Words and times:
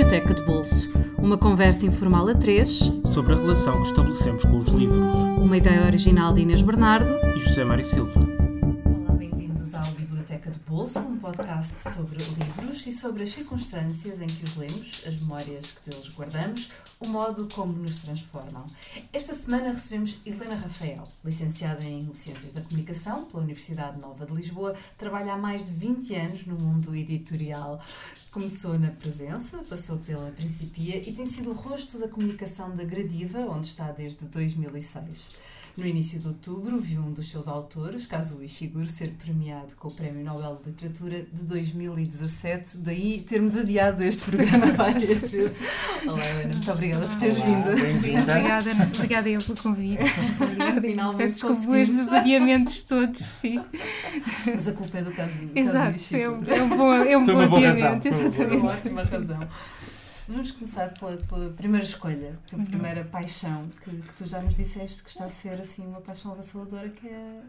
Biblioteca 0.00 0.32
de 0.32 0.42
Bolso. 0.44 0.90
Uma 1.18 1.36
conversa 1.36 1.84
informal 1.84 2.26
a 2.26 2.34
três 2.34 2.90
sobre 3.04 3.34
a 3.34 3.36
relação 3.36 3.82
que 3.82 3.88
estabelecemos 3.88 4.46
com 4.46 4.56
os 4.56 4.70
livros. 4.70 5.14
Uma 5.38 5.58
ideia 5.58 5.84
original 5.84 6.32
de 6.32 6.40
Inês 6.40 6.62
Bernardo 6.62 7.12
e 7.36 7.38
José 7.38 7.64
Mário 7.64 7.84
Silva. 7.84 8.18
Olá, 8.18 9.12
bem-vindos 9.18 9.74
ao 9.74 9.84
Biblioteca 9.92 10.50
de 10.50 10.58
Bolso, 10.60 11.00
um 11.00 11.18
podcast 11.18 11.74
sobre 11.82 12.16
livros 12.16 12.49
sobre 12.92 13.22
as 13.22 13.30
circunstâncias 13.30 14.20
em 14.20 14.26
que 14.26 14.44
os 14.44 14.56
lemos, 14.56 15.04
as 15.06 15.20
memórias 15.20 15.72
que 15.72 15.90
deles 15.90 16.08
guardamos, 16.14 16.70
o 17.00 17.08
modo 17.08 17.48
como 17.54 17.72
nos 17.72 18.00
transformam. 18.00 18.64
Esta 19.12 19.34
semana 19.34 19.72
recebemos 19.72 20.16
Helena 20.24 20.54
Rafael, 20.54 21.06
licenciada 21.24 21.84
em 21.84 22.12
Ciências 22.14 22.52
da 22.52 22.60
Comunicação 22.60 23.24
pela 23.24 23.42
Universidade 23.42 23.98
Nova 23.98 24.26
de 24.26 24.34
Lisboa, 24.34 24.74
trabalha 24.98 25.34
há 25.34 25.36
mais 25.36 25.64
de 25.64 25.72
20 25.72 26.14
anos 26.14 26.46
no 26.46 26.58
mundo 26.58 26.94
editorial. 26.94 27.82
Começou 28.30 28.78
na 28.78 28.90
Presença, 28.90 29.58
passou 29.68 29.98
pela 29.98 30.30
Principia 30.32 30.96
e 30.96 31.12
tem 31.12 31.26
sido 31.26 31.50
o 31.50 31.54
rosto 31.54 31.98
da 31.98 32.08
comunicação 32.08 32.74
da 32.76 32.84
Gradiva, 32.84 33.40
onde 33.40 33.66
está 33.66 33.90
desde 33.92 34.26
2006. 34.26 35.49
No 35.76 35.86
início 35.86 36.18
de 36.18 36.28
outubro, 36.28 36.78
viu 36.78 37.00
um 37.00 37.12
dos 37.12 37.30
seus 37.30 37.48
autores, 37.48 38.04
Kazuo 38.04 38.42
Ishiguro, 38.42 38.88
ser 38.88 39.10
premiado 39.12 39.74
com 39.76 39.88
o 39.88 39.90
Prémio 39.90 40.24
Nobel 40.24 40.60
de 40.62 40.70
Literatura 40.70 41.22
de 41.32 41.44
2017. 41.44 42.76
Daí 42.78 43.22
termos 43.22 43.56
adiado 43.56 44.02
este 44.02 44.24
programa 44.24 44.66
várias 44.76 45.30
vezes. 45.30 45.58
Olá, 46.06 46.22
Ana, 46.22 46.52
muito 46.52 46.70
obrigada 46.70 47.06
por 47.06 47.16
teres 47.18 47.38
vindo. 47.38 47.70
Obrigada, 47.70 48.70
obrigada 48.94 49.28
eu 49.28 49.40
pelo 49.40 49.58
convite. 49.58 50.02
Obrigada. 50.40 50.80
Finalmente 50.80 51.18
Peço 51.18 51.34
desculpa 51.34 51.84
dos 51.84 52.08
adiamentos 52.08 52.82
todos, 52.82 53.20
sim. 53.20 53.60
Mas 54.46 54.68
a 54.68 54.72
culpa 54.72 54.98
é 54.98 55.02
do 55.02 55.12
Kazuo. 55.12 55.50
Exato, 55.54 56.16
é 56.16 56.28
um, 56.28 56.42
é 56.44 56.62
um 56.62 56.68
bom, 56.68 56.92
é 56.92 57.16
um 57.16 57.26
bom 57.26 57.56
adiamento, 57.56 58.08
exatamente. 58.08 58.56
Uma 58.56 58.72
ótima 58.72 59.04
razão. 59.04 59.48
Vamos 60.30 60.52
começar 60.52 60.94
pela, 60.94 61.16
pela 61.16 61.50
primeira 61.50 61.84
escolha, 61.84 62.38
a 62.46 62.48
tua 62.48 62.60
uhum. 62.60 62.64
primeira 62.64 63.02
paixão, 63.04 63.68
que, 63.82 63.90
que, 63.90 64.14
tu 64.14 64.26
já 64.26 64.40
nos 64.40 64.54
disseste 64.54 65.02
que 65.02 65.10
está 65.10 65.24
a 65.24 65.28
ser 65.28 65.60
assim 65.60 65.84
uma 65.84 66.00
paixão 66.00 66.30
avassaladora, 66.30 66.88
que 66.88 67.08
é 67.08 67.40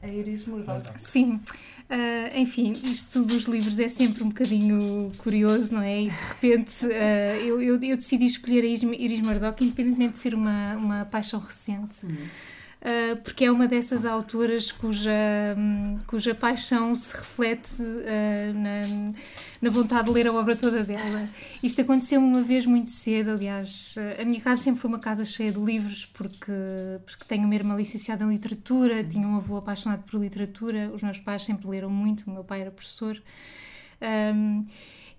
a 0.00 0.06
Iris 0.06 0.44
Murdoch. 0.44 0.92
Sim, 0.96 1.34
uh, 1.34 2.38
enfim, 2.38 2.70
isto 2.84 3.24
dos 3.24 3.44
livros 3.44 3.80
é 3.80 3.88
sempre 3.88 4.22
um 4.22 4.28
bocadinho 4.28 5.10
curioso, 5.18 5.74
não 5.74 5.82
é? 5.82 6.02
E 6.02 6.04
de 6.04 6.10
repente 6.10 6.86
uh, 6.86 6.90
eu, 7.44 7.60
eu, 7.60 7.82
eu, 7.82 7.96
decidi 7.96 8.26
escolher 8.26 8.62
a 8.62 8.66
Iris 8.66 9.20
Murdoch, 9.20 9.64
independentemente 9.64 10.12
de 10.12 10.18
ser 10.20 10.32
uma, 10.32 10.76
uma 10.76 11.04
paixão 11.06 11.40
recente. 11.40 12.06
Uhum 12.06 12.16
uh, 12.80 13.16
porque 13.22 13.44
é 13.44 13.50
uma 13.50 13.66
dessas 13.66 14.04
autoras 14.04 14.72
cuja, 14.72 15.10
um, 15.56 15.98
cuja 16.06 16.34
paixão 16.34 16.94
se 16.94 17.16
reflete 17.16 17.82
uh, 17.82 18.54
na, 18.54 19.14
na, 19.60 19.70
vontade 19.70 20.06
de 20.06 20.10
ler 20.10 20.26
a 20.26 20.32
obra 20.32 20.56
toda 20.56 20.82
dela. 20.82 21.28
Isto 21.62 21.80
aconteceu 21.82 22.20
uma 22.20 22.42
vez 22.42 22.66
muito 22.66 22.90
cedo, 22.90 23.30
aliás, 23.32 23.96
a 24.20 24.24
minha 24.24 24.40
casa 24.40 24.62
sempre 24.62 24.80
foi 24.80 24.88
uma 24.88 24.98
casa 24.98 25.24
cheia 25.24 25.52
de 25.52 25.58
livros, 25.58 26.06
porque, 26.06 26.52
porque 27.04 27.24
tenho 27.26 27.44
uma 27.44 27.54
irmã 27.54 27.76
licenciada 27.76 28.24
em 28.24 28.28
literatura, 28.28 29.04
tinha 29.04 29.26
um 29.26 29.36
avô 29.36 29.56
apaixonado 29.56 30.02
por 30.04 30.20
literatura, 30.20 30.90
os 30.94 31.02
meus 31.02 31.20
pais 31.20 31.44
sempre 31.44 31.68
leram 31.68 31.90
muito, 31.90 32.22
o 32.26 32.30
meu 32.30 32.44
pai 32.44 32.60
era 32.62 32.70
professor. 32.70 33.20
Um, 34.02 34.64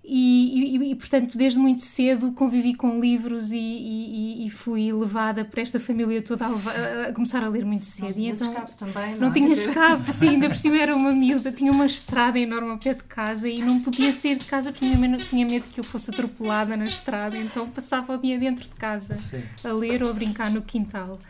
e, 0.04 0.76
e, 0.76 0.90
e, 0.90 0.94
portanto, 0.96 1.38
desde 1.38 1.58
muito 1.60 1.80
cedo 1.80 2.32
convivi 2.32 2.74
com 2.74 2.98
livros 2.98 3.52
e, 3.52 3.56
e, 3.56 4.46
e 4.46 4.50
fui 4.50 4.92
levada 4.92 5.44
por 5.44 5.60
esta 5.60 5.78
família 5.78 6.20
toda 6.20 6.46
a, 6.46 7.08
a 7.08 7.12
começar 7.12 7.42
a 7.44 7.48
ler 7.48 7.64
muito 7.64 7.84
cedo. 7.84 8.06
Não 8.06 8.12
tinha 8.14 8.32
então, 8.32 8.48
escape 8.48 8.72
também, 8.72 9.12
não, 9.12 9.20
não 9.20 9.28
é? 9.28 9.30
tinha 9.30 9.52
escape, 9.52 10.12
sim, 10.12 10.28
ainda 10.30 10.48
por 10.48 10.56
cima 10.56 10.76
era 10.76 10.96
uma 10.96 11.12
miúda, 11.12 11.52
tinha 11.52 11.70
uma 11.70 11.86
estrada 11.86 12.38
enorme 12.38 12.70
ao 12.70 12.78
pé 12.78 12.94
de 12.94 13.04
casa 13.04 13.48
e 13.48 13.60
não 13.62 13.80
podia 13.80 14.12
sair 14.12 14.36
de 14.36 14.44
casa 14.44 14.72
porque 14.72 14.86
tinha, 14.86 15.16
tinha 15.18 15.46
medo 15.46 15.68
que 15.68 15.78
eu 15.78 15.84
fosse 15.84 16.10
atropelada 16.10 16.76
na 16.76 16.84
estrada, 16.84 17.36
então 17.38 17.68
passava 17.68 18.14
o 18.14 18.18
dia 18.18 18.36
dentro 18.38 18.64
de 18.64 18.74
casa 18.74 19.16
sim. 19.30 19.42
a 19.62 19.72
ler 19.72 20.02
ou 20.02 20.10
a 20.10 20.12
brincar 20.12 20.50
no 20.50 20.62
quintal. 20.62 21.20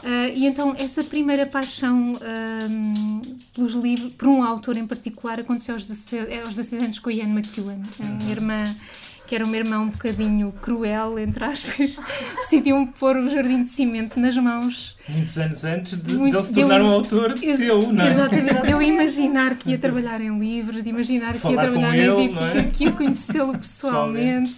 Uh, 0.00 0.32
e 0.34 0.46
então 0.46 0.74
essa 0.78 1.04
primeira 1.04 1.44
paixão 1.44 2.12
um, 2.12 3.20
pelos 3.54 3.74
livros, 3.74 4.12
por 4.14 4.28
um 4.28 4.42
autor 4.42 4.76
em 4.76 4.86
particular, 4.86 5.40
aconteceu 5.40 5.74
aos 5.74 5.86
16, 5.86 6.38
aos 6.38 6.48
16 6.56 6.82
anos 6.82 6.98
com 6.98 7.10
a 7.10 7.12
Ian 7.12 7.28
McEwan, 7.28 7.80
a 8.00 8.02
minha 8.02 8.18
uhum. 8.22 8.30
irmã 8.30 8.64
que 9.30 9.36
era 9.36 9.44
uma 9.44 9.56
irmã 9.56 9.78
um 9.78 9.90
bocadinho 9.90 10.52
cruel, 10.60 11.16
entre 11.16 11.44
aspas, 11.44 12.00
decidiu 12.42 12.84
pôr 12.98 13.16
o 13.16 13.30
Jardim 13.30 13.62
de 13.62 13.68
Cimento 13.68 14.18
nas 14.18 14.36
mãos. 14.36 14.96
Muitos 15.08 15.38
anos 15.38 15.64
antes 15.64 16.02
de, 16.02 16.14
Muito, 16.16 16.32
de 16.32 16.38
ele 16.38 16.46
se 16.48 16.52
tornar 16.52 16.82
um 16.82 16.90
autor 16.90 17.34
ex 17.40 17.58
teu, 17.58 17.92
não 17.92 18.04
é? 18.04 18.10
Exatamente, 18.10 18.62
de 18.62 18.70
eu 18.72 18.82
imaginar 18.82 19.54
que 19.54 19.70
ia 19.70 19.78
trabalhar 19.78 20.20
em 20.20 20.36
livros, 20.36 20.82
de 20.82 20.88
imaginar 20.88 21.34
que 21.34 21.46
ia 21.46 21.56
trabalhar 21.56 21.96
em 21.96 22.26
livros, 22.26 22.44
é? 22.56 22.62
que 22.74 22.82
ia 22.82 22.90
conhecê-lo 22.90 23.52
pessoalmente. 23.56 24.52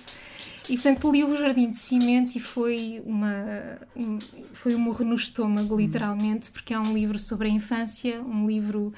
E 0.69 0.75
portanto 0.75 1.11
li 1.11 1.25
o 1.25 1.37
Jardim 1.37 1.71
de 1.71 1.77
Cimento 1.77 2.37
e 2.37 2.41
foi 2.41 3.03
uma 3.05 3.79
um, 3.97 4.19
foi 4.53 4.75
um 4.75 4.79
morro 4.79 5.05
no 5.05 5.17
estômago, 5.17 5.77
literalmente, 5.77 6.51
porque 6.51 6.73
é 6.73 6.79
um 6.79 6.93
livro 6.95 7.19
sobre 7.19 7.49
a 7.49 7.51
infância, 7.51 8.23
um 8.23 8.47
livro 8.47 8.93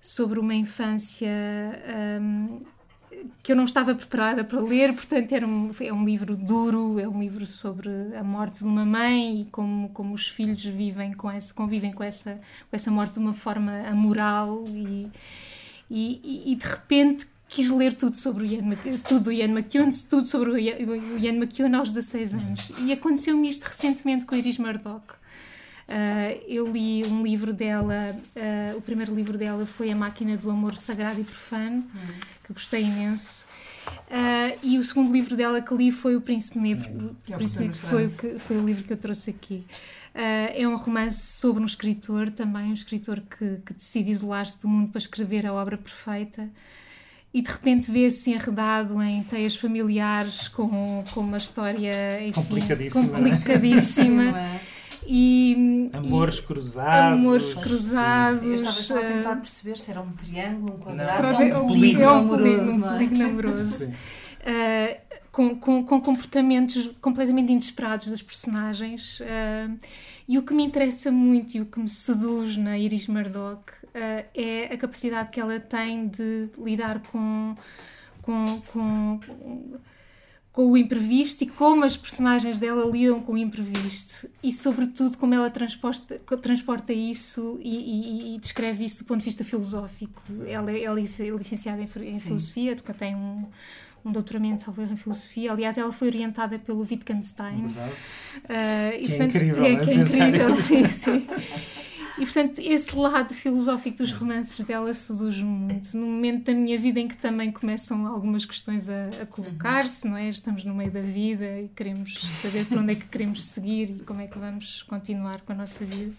sobre 0.00 0.38
uma 0.38 0.54
infância 0.54 1.28
um, 2.20 2.60
que 3.42 3.52
eu 3.52 3.56
não 3.56 3.64
estava 3.64 3.94
preparada 3.94 4.44
para 4.44 4.60
ler, 4.60 4.94
portanto 4.94 5.32
era 5.32 5.46
um, 5.46 5.70
é 5.80 5.92
um 5.92 6.04
livro 6.04 6.36
duro, 6.36 6.98
é 6.98 7.08
um 7.08 7.20
livro 7.20 7.46
sobre 7.46 7.90
a 8.16 8.22
morte 8.22 8.60
de 8.60 8.64
uma 8.64 8.84
mãe 8.84 9.42
e 9.42 9.44
como, 9.46 9.88
como 9.90 10.14
os 10.14 10.28
filhos 10.28 10.64
vivem 10.64 11.12
com 11.12 11.30
essa, 11.30 11.52
convivem 11.52 11.92
com 11.92 12.02
essa, 12.02 12.34
com 12.34 12.76
essa 12.76 12.90
morte 12.90 13.14
de 13.14 13.18
uma 13.18 13.34
forma 13.34 13.72
amoral 13.88 14.64
e, 14.68 15.08
e, 15.90 16.52
e 16.52 16.54
de 16.54 16.66
repente 16.66 17.26
quis 17.50 17.68
ler 17.68 17.94
tudo 17.94 18.16
sobre 18.16 18.44
o 18.44 18.46
Ian, 18.46 18.62
tudo 19.06 19.24
do 19.24 19.32
Ian 19.32 19.48
McEwan, 19.48 19.90
tudo 20.08 20.26
sobre 20.26 20.50
o 20.50 20.58
Ian, 20.58 21.34
McEwan 21.34 21.76
aos 21.76 21.88
16 21.88 22.34
anos. 22.34 22.72
E 22.78 22.92
aconteceu-me 22.92 23.48
isto 23.48 23.64
recentemente 23.64 24.24
com 24.24 24.36
a 24.36 24.38
Iris 24.38 24.56
Murdoch. 24.56 25.14
Uh, 25.88 26.40
eu 26.46 26.70
li 26.70 27.04
um 27.06 27.24
livro 27.24 27.52
dela, 27.52 28.16
uh, 28.36 28.78
o 28.78 28.80
primeiro 28.80 29.12
livro 29.12 29.36
dela 29.36 29.66
foi 29.66 29.90
A 29.90 29.96
Máquina 29.96 30.36
do 30.36 30.48
Amor 30.48 30.76
Sagrado 30.76 31.20
e 31.20 31.24
Profano, 31.24 31.78
uhum. 31.78 32.14
que 32.44 32.52
gostei 32.52 32.84
imenso. 32.84 33.48
Uh, 34.06 34.56
e 34.62 34.78
o 34.78 34.84
segundo 34.84 35.12
livro 35.12 35.36
dela 35.36 35.60
que 35.60 35.74
li 35.74 35.90
foi 35.90 36.14
O 36.14 36.20
Príncipe 36.20 36.60
Negro, 36.60 37.16
é, 37.28 37.34
o 37.34 37.36
Príncipe 37.36 37.62
Negro 37.62 37.76
foi, 37.76 38.08
que, 38.08 38.38
foi 38.38 38.56
o 38.58 38.64
livro 38.64 38.84
que 38.84 38.92
eu 38.92 38.96
trouxe 38.96 39.30
aqui. 39.30 39.64
é 40.14 40.68
um 40.68 40.76
romance 40.76 41.20
sobre 41.38 41.60
um 41.60 41.66
escritor 41.66 42.30
também, 42.30 42.70
um 42.70 42.74
escritor 42.74 43.20
que, 43.20 43.56
que 43.66 43.74
decide 43.74 44.12
isolar-se 44.12 44.60
do 44.60 44.68
mundo 44.68 44.90
para 44.90 44.98
escrever 44.98 45.44
a 45.44 45.52
obra 45.52 45.76
perfeita 45.76 46.48
e 47.32 47.42
de 47.42 47.50
repente 47.50 47.90
vê-se 47.90 48.32
enredado 48.32 49.00
em 49.02 49.22
teias 49.22 49.54
familiares 49.54 50.48
com, 50.48 51.04
com 51.12 51.20
uma 51.20 51.36
história 51.36 52.22
enfim, 52.22 52.32
complicadíssima. 52.40 53.08
complicadíssima. 53.08 54.34
E, 55.06 55.90
amores 55.92 56.36
e, 56.36 56.42
cruzados. 56.42 57.18
Amores 57.18 57.54
cruzados. 57.54 58.42
Eu 58.44 58.54
estava 58.54 58.72
só 58.72 58.98
a 58.98 59.04
tentar 59.04 59.36
perceber 59.36 59.76
se 59.76 59.90
era 59.90 60.00
um 60.00 60.12
triângulo, 60.12 60.74
um 60.74 60.78
quadrado, 60.78 61.44
não, 61.44 61.64
um 61.64 61.68
polígono 61.68 62.04
é 62.04 62.12
um 62.12 62.16
amoroso. 62.16 62.70
Um 62.70 62.80
polígono 62.82 63.24
amoroso. 63.24 63.92
Com, 65.32 65.54
com, 65.54 65.84
com, 65.84 66.00
comportamentos 66.00 66.90
completamente 67.00 67.52
inesperados 67.52 68.10
das 68.10 68.20
personagens. 68.20 69.20
Uh, 69.20 69.78
e 70.26 70.38
o 70.38 70.42
que 70.42 70.52
me 70.52 70.64
interessa 70.64 71.12
muito 71.12 71.56
e 71.56 71.60
o 71.60 71.66
que 71.66 71.78
me 71.78 71.88
seduz 71.88 72.56
na 72.56 72.76
Iris 72.76 73.06
Murdoch 73.06 73.62
uh, 73.84 74.26
é 74.34 74.64
a 74.72 74.76
capacidade 74.76 75.30
que 75.30 75.38
ela 75.38 75.60
tem 75.60 76.08
de 76.08 76.48
lidar 76.58 77.00
com, 77.00 77.54
com, 78.22 78.44
com, 78.72 79.20
com 80.52 80.70
o 80.70 80.76
imprevisto 80.76 81.44
e 81.44 81.46
como 81.46 81.84
as 81.84 81.96
personagens 81.96 82.58
dela 82.58 82.84
lidam 82.90 83.20
com 83.20 83.32
o 83.34 83.38
imprevisto 83.38 84.28
e, 84.42 84.52
sobretudo, 84.52 85.16
como 85.16 85.32
ela 85.32 85.48
transporta, 85.48 86.18
transporta 86.18 86.92
isso 86.92 87.58
e, 87.62 88.32
e, 88.32 88.34
e 88.34 88.38
descreve 88.38 88.84
isso 88.84 88.98
do 88.98 89.04
ponto 89.04 89.20
de 89.20 89.26
vista 89.26 89.44
filosófico. 89.44 90.22
Ela, 90.46 90.72
ela 90.76 91.00
é 91.00 91.02
licenciada 91.02 91.80
em, 91.80 92.08
em 92.08 92.18
filosofia, 92.18 92.74
tem 92.76 93.14
um 93.14 93.46
um 94.04 94.12
doutoramento, 94.12 94.62
salvo 94.62 94.82
em 94.82 94.96
filosofia. 94.96 95.52
Aliás, 95.52 95.76
ela 95.76 95.92
foi 95.92 96.08
orientada 96.08 96.58
pelo 96.58 96.80
Wittgenstein. 96.80 97.66
Uh, 97.66 97.70
e, 98.98 99.06
que 99.06 99.12
é 99.12 99.16
portanto, 99.16 99.20
é 99.20 99.38
incrível, 99.38 99.64
é, 99.64 99.76
que 99.76 99.90
é 99.90 99.94
incrível, 99.94 100.56
sim, 100.56 100.86
sim. 100.86 101.26
E 102.18 102.24
portanto, 102.24 102.58
esse 102.58 102.94
lado 102.94 103.32
filosófico 103.32 103.96
dos 103.96 104.12
romances 104.12 104.62
dela 104.66 104.92
seduz-me 104.92 105.48
muito. 105.48 105.96
No 105.96 106.06
momento 106.06 106.44
da 106.44 106.52
minha 106.52 106.78
vida 106.78 107.00
em 107.00 107.08
que 107.08 107.16
também 107.16 107.50
começam 107.50 108.06
algumas 108.06 108.44
questões 108.44 108.90
a, 108.90 109.08
a 109.22 109.26
colocar-se, 109.26 110.06
não 110.06 110.18
é? 110.18 110.28
Estamos 110.28 110.62
no 110.64 110.74
meio 110.74 110.90
da 110.90 111.00
vida 111.00 111.60
e 111.60 111.68
queremos 111.68 112.20
saber 112.42 112.66
para 112.66 112.78
onde 112.78 112.92
é 112.92 112.94
que 112.94 113.06
queremos 113.06 113.42
seguir 113.42 113.90
e 113.90 114.04
como 114.04 114.20
é 114.20 114.26
que 114.26 114.38
vamos 114.38 114.82
continuar 114.82 115.40
com 115.40 115.52
a 115.52 115.54
nossa 115.54 115.82
vida. 115.82 116.14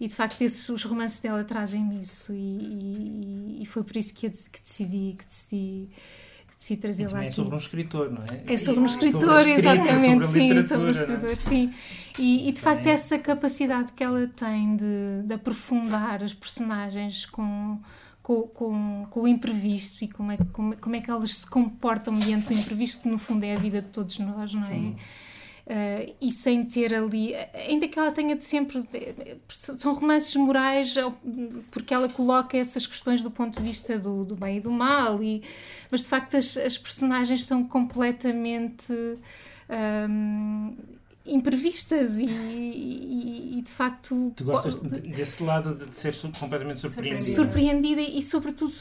E 0.00 0.08
de 0.08 0.14
facto, 0.14 0.40
esses, 0.40 0.66
os 0.70 0.82
romances 0.84 1.20
dela 1.20 1.44
trazem 1.44 1.98
isso, 1.98 2.32
e, 2.32 2.38
e, 2.38 3.62
e 3.62 3.66
foi 3.66 3.82
por 3.82 3.96
isso 3.96 4.14
que, 4.14 4.28
eu, 4.28 4.30
que 4.30 4.62
decidi. 4.62 5.14
Que 5.18 5.26
decidi 5.26 5.88
decidi 6.58 6.80
trazer 6.80 7.10
lá 7.10 7.22
é 7.22 7.28
aqui. 7.28 7.28
É 7.28 7.30
sobre 7.30 7.54
um 7.54 7.58
escritor, 7.58 8.10
não 8.10 8.22
é? 8.24 8.52
É 8.52 8.56
sobre 8.56 8.80
um 8.80 8.86
escritor, 8.86 9.20
sobre 9.20 9.52
exatamente, 9.52 10.26
sobre 10.26 10.62
sim, 10.62 10.66
sobre 10.66 10.84
um 10.84 10.88
é? 10.88 10.90
escritor, 10.90 11.36
sim. 11.36 11.72
E, 12.18 12.48
e 12.48 12.52
de 12.52 12.60
facto, 12.60 12.86
essa 12.88 13.18
capacidade 13.18 13.92
que 13.92 14.02
ela 14.02 14.26
tem 14.26 14.76
de, 14.76 15.22
de 15.24 15.34
aprofundar 15.34 16.22
as 16.22 16.34
personagens 16.34 17.24
com 17.24 17.78
com, 18.20 18.42
com, 18.42 19.06
com, 19.08 19.20
o 19.22 19.28
imprevisto 19.28 20.04
e 20.04 20.08
como 20.08 20.30
é, 20.30 20.36
como, 20.52 20.76
como 20.76 20.94
é 20.94 21.00
que 21.00 21.10
elas 21.10 21.38
se 21.38 21.46
comportam 21.46 22.12
mediante 22.12 22.50
o 22.50 22.52
imprevisto, 22.52 23.00
que 23.00 23.08
no 23.08 23.16
fundo 23.16 23.42
é 23.42 23.54
a 23.54 23.58
vida 23.58 23.80
de 23.80 23.88
todos 23.88 24.18
nós, 24.18 24.52
não 24.52 24.60
é? 24.60 24.64
Sim. 24.64 24.96
Uh, 25.68 26.14
e 26.18 26.32
sem 26.32 26.64
ter 26.64 26.94
ali, 26.94 27.34
ainda 27.52 27.86
que 27.86 27.98
ela 27.98 28.10
tenha 28.10 28.34
de 28.34 28.42
sempre, 28.42 28.82
são 29.50 29.92
romances 29.92 30.34
morais 30.34 30.94
porque 31.70 31.92
ela 31.92 32.08
coloca 32.08 32.56
essas 32.56 32.86
questões 32.86 33.20
do 33.20 33.30
ponto 33.30 33.58
de 33.58 33.62
vista 33.62 33.98
do, 33.98 34.24
do 34.24 34.34
bem 34.34 34.56
e 34.56 34.60
do 34.60 34.70
mal, 34.70 35.22
e, 35.22 35.42
mas 35.90 36.00
de 36.00 36.06
facto 36.06 36.38
as, 36.38 36.56
as 36.56 36.78
personagens 36.78 37.44
são 37.44 37.62
completamente 37.64 38.94
um, 40.08 40.74
imprevistas 41.26 42.18
e, 42.18 42.24
e, 42.24 43.58
e, 43.58 43.62
de 43.62 43.70
facto. 43.70 44.32
Tu 44.34 44.44
gostas 44.44 44.74
desse 44.74 45.42
lado 45.42 45.74
de 45.74 45.94
ser 45.94 46.14
completamente 46.40 46.80
surpreendida? 46.80 47.24
Surpreendida 47.26 48.00
e, 48.00 48.22
sobretudo, 48.22 48.72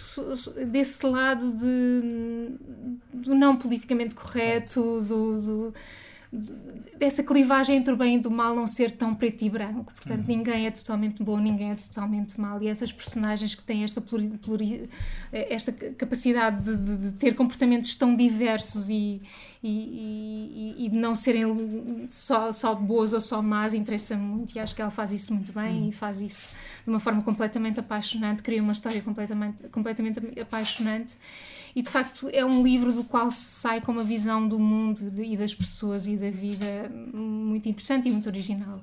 desse 0.68 1.06
lado 1.06 1.51
de, 1.51 2.51
do 3.13 3.36
não 3.36 3.57
politicamente 3.57 4.16
correto, 4.16 5.01
do, 5.01 5.42
do 5.42 5.74
dessa 6.98 7.24
clivagem 7.24 7.78
entre 7.78 7.94
o 7.94 7.98
bem 7.98 8.16
e 8.16 8.20
do 8.20 8.30
mal 8.30 8.54
não 8.54 8.68
ser 8.68 8.92
tão 8.92 9.16
preto 9.16 9.44
e 9.44 9.50
branco. 9.50 9.94
Portanto, 9.94 10.20
uhum. 10.20 10.38
ninguém 10.38 10.66
é 10.66 10.72
totalmente 10.72 11.24
bom, 11.24 11.38
ninguém 11.38 11.72
é 11.72 11.76
totalmente 11.76 12.40
mal. 12.40 12.62
E 12.62 12.68
essas 12.68 12.92
personagens 12.92 13.56
que 13.56 13.64
têm 13.64 13.84
esta, 13.84 14.02
pluri, 14.02 14.28
pluri, 14.38 14.90
esta 15.32 15.72
capacidade 15.72 16.62
de, 16.64 16.76
de, 16.78 16.98
de, 16.98 17.12
ter 17.14 17.34
comportamentos 17.34 17.96
tão 17.96 18.14
diversos 18.14 18.90
e, 18.90 19.22
e, 19.64 19.70
e, 19.70 20.86
e, 20.86 20.90
de 20.90 20.98
não 20.98 21.16
serem 21.16 22.06
só, 22.10 22.52
só 22.52 22.76
boas 22.76 23.14
ou 23.14 23.22
só 23.22 23.42
más 23.42 23.74
interessa 23.74 24.18
muito. 24.18 24.56
E 24.56 24.60
acho 24.60 24.76
que 24.76 24.82
ela 24.82 24.92
faz 24.92 25.14
isso 25.14 25.34
muito 25.34 25.54
bem 25.54 25.84
uhum. 25.84 25.90
e 25.90 25.92
faz 25.94 26.22
isso 26.22 26.54
de 26.84 26.90
uma 26.90 27.00
forma 27.00 27.22
completamente 27.22 27.80
apaixonante, 27.80 28.44
cria 28.44 28.62
uma 28.62 28.74
história 28.74 29.02
completamente, 29.02 29.70
completamente 29.70 30.20
apaixonante 30.40 31.16
e 31.78 31.82
de 31.84 31.90
facto 31.90 32.28
é 32.34 32.44
um 32.44 32.64
livro 32.64 32.92
do 32.92 33.04
qual 33.04 33.30
se 33.30 33.44
sai 33.44 33.82
com 33.82 33.92
uma 33.92 34.04
visão 34.04 34.48
do 34.48 34.58
mundo 34.58 35.12
de, 35.12 35.22
e 35.22 35.38
das 35.38 35.54
pessoas 35.54 36.08
e 36.08 36.18
da 36.18 36.32
vida 36.32 36.90
muito 37.14 37.70
interessante 37.70 38.10
e 38.10 38.12
muito 38.12 38.28
original. 38.28 38.82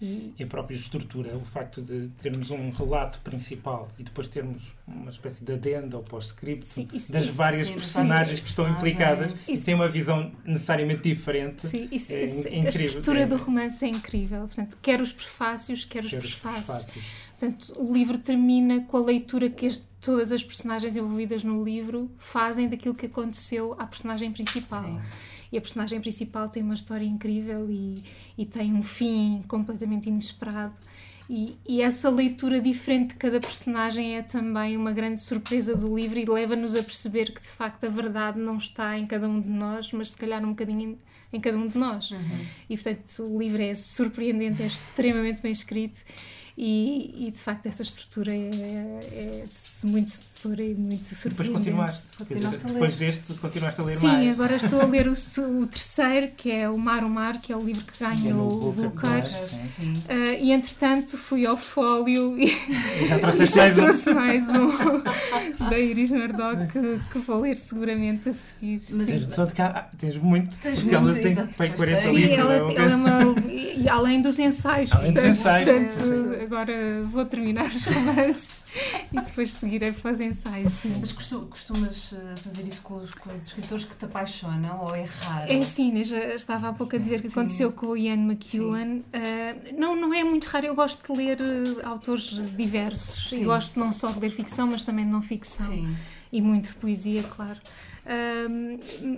E, 0.00 0.34
e 0.36 0.42
a 0.42 0.46
própria 0.48 0.74
estrutura, 0.74 1.36
o 1.36 1.44
facto 1.44 1.80
de 1.80 2.08
termos 2.20 2.50
um 2.50 2.70
relato 2.70 3.20
principal 3.20 3.88
e 3.96 4.02
depois 4.02 4.26
termos 4.26 4.74
uma 4.88 5.10
espécie 5.10 5.44
de 5.44 5.52
adenda 5.52 5.96
ou 5.96 6.02
pós-script 6.02 6.66
das 7.10 7.26
várias 7.26 7.68
sim, 7.68 7.74
personagens 7.74 8.40
que 8.40 8.48
estão 8.48 8.68
implicadas 8.68 9.48
e 9.48 9.56
tem 9.56 9.76
uma 9.76 9.88
visão 9.88 10.32
necessariamente 10.44 11.02
diferente. 11.02 11.68
Sim, 11.68 11.88
isso, 11.92 12.12
é, 12.12 12.24
isso, 12.24 12.48
incrível. 12.48 12.64
A 12.64 12.84
estrutura 12.84 13.20
é, 13.20 13.26
do 13.26 13.36
romance 13.36 13.84
é 13.84 13.88
incrível. 13.88 14.40
Portanto, 14.40 14.76
quer 14.82 15.00
os 15.00 15.12
prefácios, 15.12 15.84
quer 15.84 16.02
os 16.02 16.10
quer 16.10 16.18
prefácios. 16.18 16.88
Portanto, 17.38 17.72
o 17.76 17.92
livro 17.92 18.18
termina 18.18 18.80
com 18.80 18.96
a 18.96 19.00
leitura 19.00 19.48
que 19.48 19.66
este 19.66 19.91
todas 20.02 20.32
as 20.32 20.42
personagens 20.42 20.96
envolvidas 20.96 21.44
no 21.44 21.64
livro 21.64 22.10
fazem 22.18 22.68
daquilo 22.68 22.94
que 22.94 23.06
aconteceu 23.06 23.74
à 23.78 23.86
personagem 23.86 24.32
principal. 24.32 24.82
Sim. 24.82 25.00
E 25.52 25.56
a 25.56 25.60
personagem 25.60 26.00
principal 26.00 26.48
tem 26.48 26.62
uma 26.62 26.74
história 26.74 27.04
incrível 27.04 27.70
e, 27.70 28.02
e 28.36 28.44
tem 28.44 28.74
um 28.74 28.82
fim 28.82 29.44
completamente 29.46 30.08
inesperado. 30.08 30.78
E, 31.30 31.56
e, 31.66 31.80
essa 31.80 32.10
leitura 32.10 32.60
diferente 32.60 33.10
de 33.10 33.14
cada 33.14 33.40
personagem 33.40 34.16
é 34.16 34.22
também 34.22 34.76
uma 34.76 34.92
grande 34.92 35.20
surpresa 35.20 35.74
do 35.74 35.94
livro 35.96 36.18
e 36.18 36.24
leva-nos 36.24 36.74
a 36.74 36.82
perceber 36.82 37.32
que 37.32 37.40
de 37.40 37.46
facto 37.46 37.84
a 37.84 37.88
verdade 37.88 38.40
não 38.40 38.56
está 38.56 38.98
em 38.98 39.06
cada 39.06 39.28
um 39.28 39.40
de 39.40 39.48
nós, 39.48 39.92
mas 39.92 40.10
se 40.10 40.16
calhar 40.16 40.44
um 40.44 40.50
bocadinho 40.50 40.98
em, 41.32 41.40
cada 41.40 41.56
um 41.56 41.68
de 41.68 41.78
nós. 41.78 42.10
Uhum. 42.10 42.46
E 42.68 42.76
portanto 42.76 43.22
o 43.22 43.38
livro 43.38 43.62
é 43.62 43.74
surpreendente, 43.74 44.62
é 44.62 44.66
extremamente 44.66 45.40
bem 45.40 45.52
escrito 45.52 46.02
e, 46.56 47.26
e, 47.26 47.30
de 47.30 47.38
facto 47.38 47.66
essa 47.66 47.82
estrutura 47.82 48.32
é, 48.32 48.50
é, 49.12 49.44
é 49.44 49.86
muito 49.86 50.18
sedutora 50.42 50.62
e 50.62 50.74
muito. 50.74 51.28
Depois 51.28 51.48
continuaste, 51.48 52.02
continuaste 52.18 52.66
depois 52.66 52.94
deste 52.96 53.34
continuaste 53.34 53.80
a 53.80 53.84
ler 53.84 53.96
Sim, 53.96 54.06
mais. 54.06 54.24
Sim, 54.24 54.30
agora 54.30 54.56
estou 54.56 54.80
a 54.80 54.84
ler 54.84 55.08
o, 55.08 55.12
o, 55.12 55.66
terceiro, 55.66 56.32
que 56.36 56.50
é 56.50 56.68
o 56.68 56.76
Mar 56.76 57.04
o 57.04 57.08
Mar, 57.08 57.40
que 57.40 57.52
é 57.52 57.56
o 57.56 57.60
livro 57.60 57.84
que 57.84 58.04
ganhou 58.04 58.68
o 58.68 58.72
Booker. 58.72 59.24
Uh, 59.24 60.40
e 60.40 60.52
entretanto 60.52 61.16
fui 61.16 61.46
ao 61.46 61.56
fólio 61.56 62.38
e, 62.38 62.52
e 63.00 63.06
já, 63.06 63.18
trouxe 63.18 63.56
mais, 63.56 63.74
trouxe 63.74 64.10
um. 64.10 64.14
mais 64.14 64.48
um 64.48 65.02
da 65.70 65.78
Iris 65.78 66.10
Murdoch 66.10 66.66
que, 66.72 67.00
que, 67.12 67.18
vou 67.18 67.40
ler 67.40 67.56
seguramente 67.56 68.28
a 68.28 68.32
seguir. 68.32 68.80
Mas 68.90 69.06
tens, 69.06 69.34
só 69.34 69.44
de 69.44 69.54
cá, 69.54 69.88
tens 69.98 70.16
muito, 70.16 70.56
tens 70.56 70.80
porque 70.80 70.96
muito, 70.96 71.10
ela 71.10 71.22
tem 71.22 71.32
exato, 71.32 71.56
40 71.56 72.00
Sim, 72.00 72.12
livros. 72.12 72.38
Ela, 72.38 72.54
ela 72.54 72.92
é 72.92 72.96
uma, 72.96 73.40
e, 73.48 73.88
além 73.88 74.20
dos 74.20 74.38
ensaios, 74.38 74.92
além 74.92 75.12
portanto, 75.12 75.30
dos 75.30 75.40
ensaios, 75.40 75.68
portanto 75.68 76.42
agora 76.42 77.02
vou 77.04 77.24
terminar 77.24 77.66
os 77.66 77.84
romances 77.84 78.61
e 79.12 79.20
depois 79.20 79.52
seguirei 79.52 79.92
para 79.92 80.12
os 80.12 80.20
ensaios. 80.20 80.72
Sim. 80.72 80.94
Mas 81.00 81.12
costumas 81.12 82.14
eh, 82.14 82.34
fazer 82.36 82.66
isso 82.66 82.82
com 82.82 82.96
os, 82.96 83.12
com 83.14 83.32
os, 83.32 83.46
escritores 83.46 83.84
que 83.84 83.96
te 83.96 84.04
apaixonam 84.04 84.84
ou 84.86 84.94
é 84.94 85.04
raro? 85.04 85.52
É 85.52 85.62
sim, 85.62 86.02
já 86.04 86.18
estava 86.34 86.68
há 86.68 86.72
pouco 86.72 86.96
a 86.96 86.98
dizer 86.98 87.20
que 87.20 87.28
sim. 87.28 87.32
aconteceu 87.32 87.72
com 87.72 87.86
o 87.88 87.96
Ian 87.96 88.14
McEwan. 88.14 88.98
Uh, 88.98 89.78
não, 89.78 89.94
não 89.94 90.14
é 90.14 90.24
muito 90.24 90.44
raro, 90.44 90.66
eu 90.66 90.74
gosto 90.74 91.12
de 91.12 91.18
ler 91.18 91.40
uh, 91.40 91.86
autores 91.86 92.40
diversos 92.56 93.30
sim. 93.30 93.42
e 93.42 93.44
gosto 93.44 93.78
não 93.78 93.92
só 93.92 94.08
de 94.08 94.18
ler 94.18 94.30
ficção, 94.30 94.68
mas 94.70 94.82
também 94.82 95.04
de 95.04 95.12
não 95.12 95.22
ficção. 95.22 95.66
Sim. 95.66 95.96
E 96.32 96.40
muito 96.40 96.68
de 96.68 96.74
poesia, 96.74 97.22
claro 97.24 97.58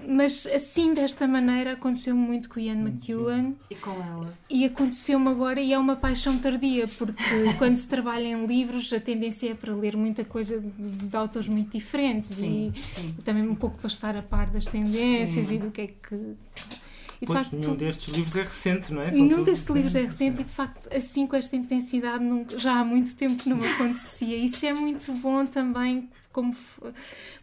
mas 0.07 0.47
assim, 0.47 0.93
desta 0.93 1.27
maneira, 1.27 1.73
aconteceu 1.73 2.15
muito 2.15 2.49
com 2.49 2.61
Ian 2.61 2.81
McEwan. 2.81 3.55
E 3.71 3.75
com 3.75 3.91
ela. 3.91 4.37
E 4.51 4.65
aconteceu-me 4.65 5.29
agora, 5.29 5.61
e 5.61 5.73
é 5.73 5.79
uma 5.79 5.97
paixão 5.97 6.39
tardia, 6.39 6.87
porque 6.99 7.23
quando 7.59 7.77
se 7.77 7.87
trabalha 7.89 8.27
em 8.27 8.47
livros, 8.47 8.93
a 8.93 9.01
tendência 9.01 9.51
é 9.51 9.55
para 9.55 9.75
ler 9.75 9.97
muita 9.97 10.25
coisa 10.25 10.61
de, 10.61 10.91
de 10.91 11.17
autores 11.17 11.49
muito 11.49 11.77
diferentes 11.77 12.31
sim, 12.31 12.73
e, 12.75 12.79
sim, 12.79 13.15
também 13.25 13.45
sim. 13.45 13.49
um 13.49 13.55
pouco 13.55 13.79
para 13.79 13.89
estar 13.89 14.17
a 14.17 14.23
par 14.23 14.51
das 14.51 14.67
tendências 14.67 15.51
e 15.51 15.59
do 15.59 15.71
que 15.71 15.81
é 15.81 15.87
que. 15.87 16.35
E, 17.23 17.27
pois, 17.27 17.39
facto, 17.39 17.57
nenhum 17.57 17.77
destes 17.77 18.15
livros 18.15 18.37
é 18.37 18.43
recente, 18.43 18.93
não 18.93 19.01
é? 19.01 19.11
São 19.11 19.19
nenhum 19.19 19.45
destes 19.45 19.69
livros 19.69 19.95
é 19.95 20.03
recente 20.03 20.43
e, 20.43 20.45
de 20.45 20.51
facto, 20.51 20.95
assim 20.95 21.27
com 21.27 21.37
esta 21.37 21.57
intensidade, 21.57 22.23
nunca, 22.23 22.59
já 22.59 22.81
há 22.81 22.85
muito 22.85 23.17
tempo 23.17 23.43
que 23.43 23.49
não 23.49 23.63
acontecia. 23.65 24.37
Isso 24.37 24.67
é 24.67 24.75
muito 24.75 25.11
bom 25.15 25.47
também 25.47 26.11
como 26.35 26.53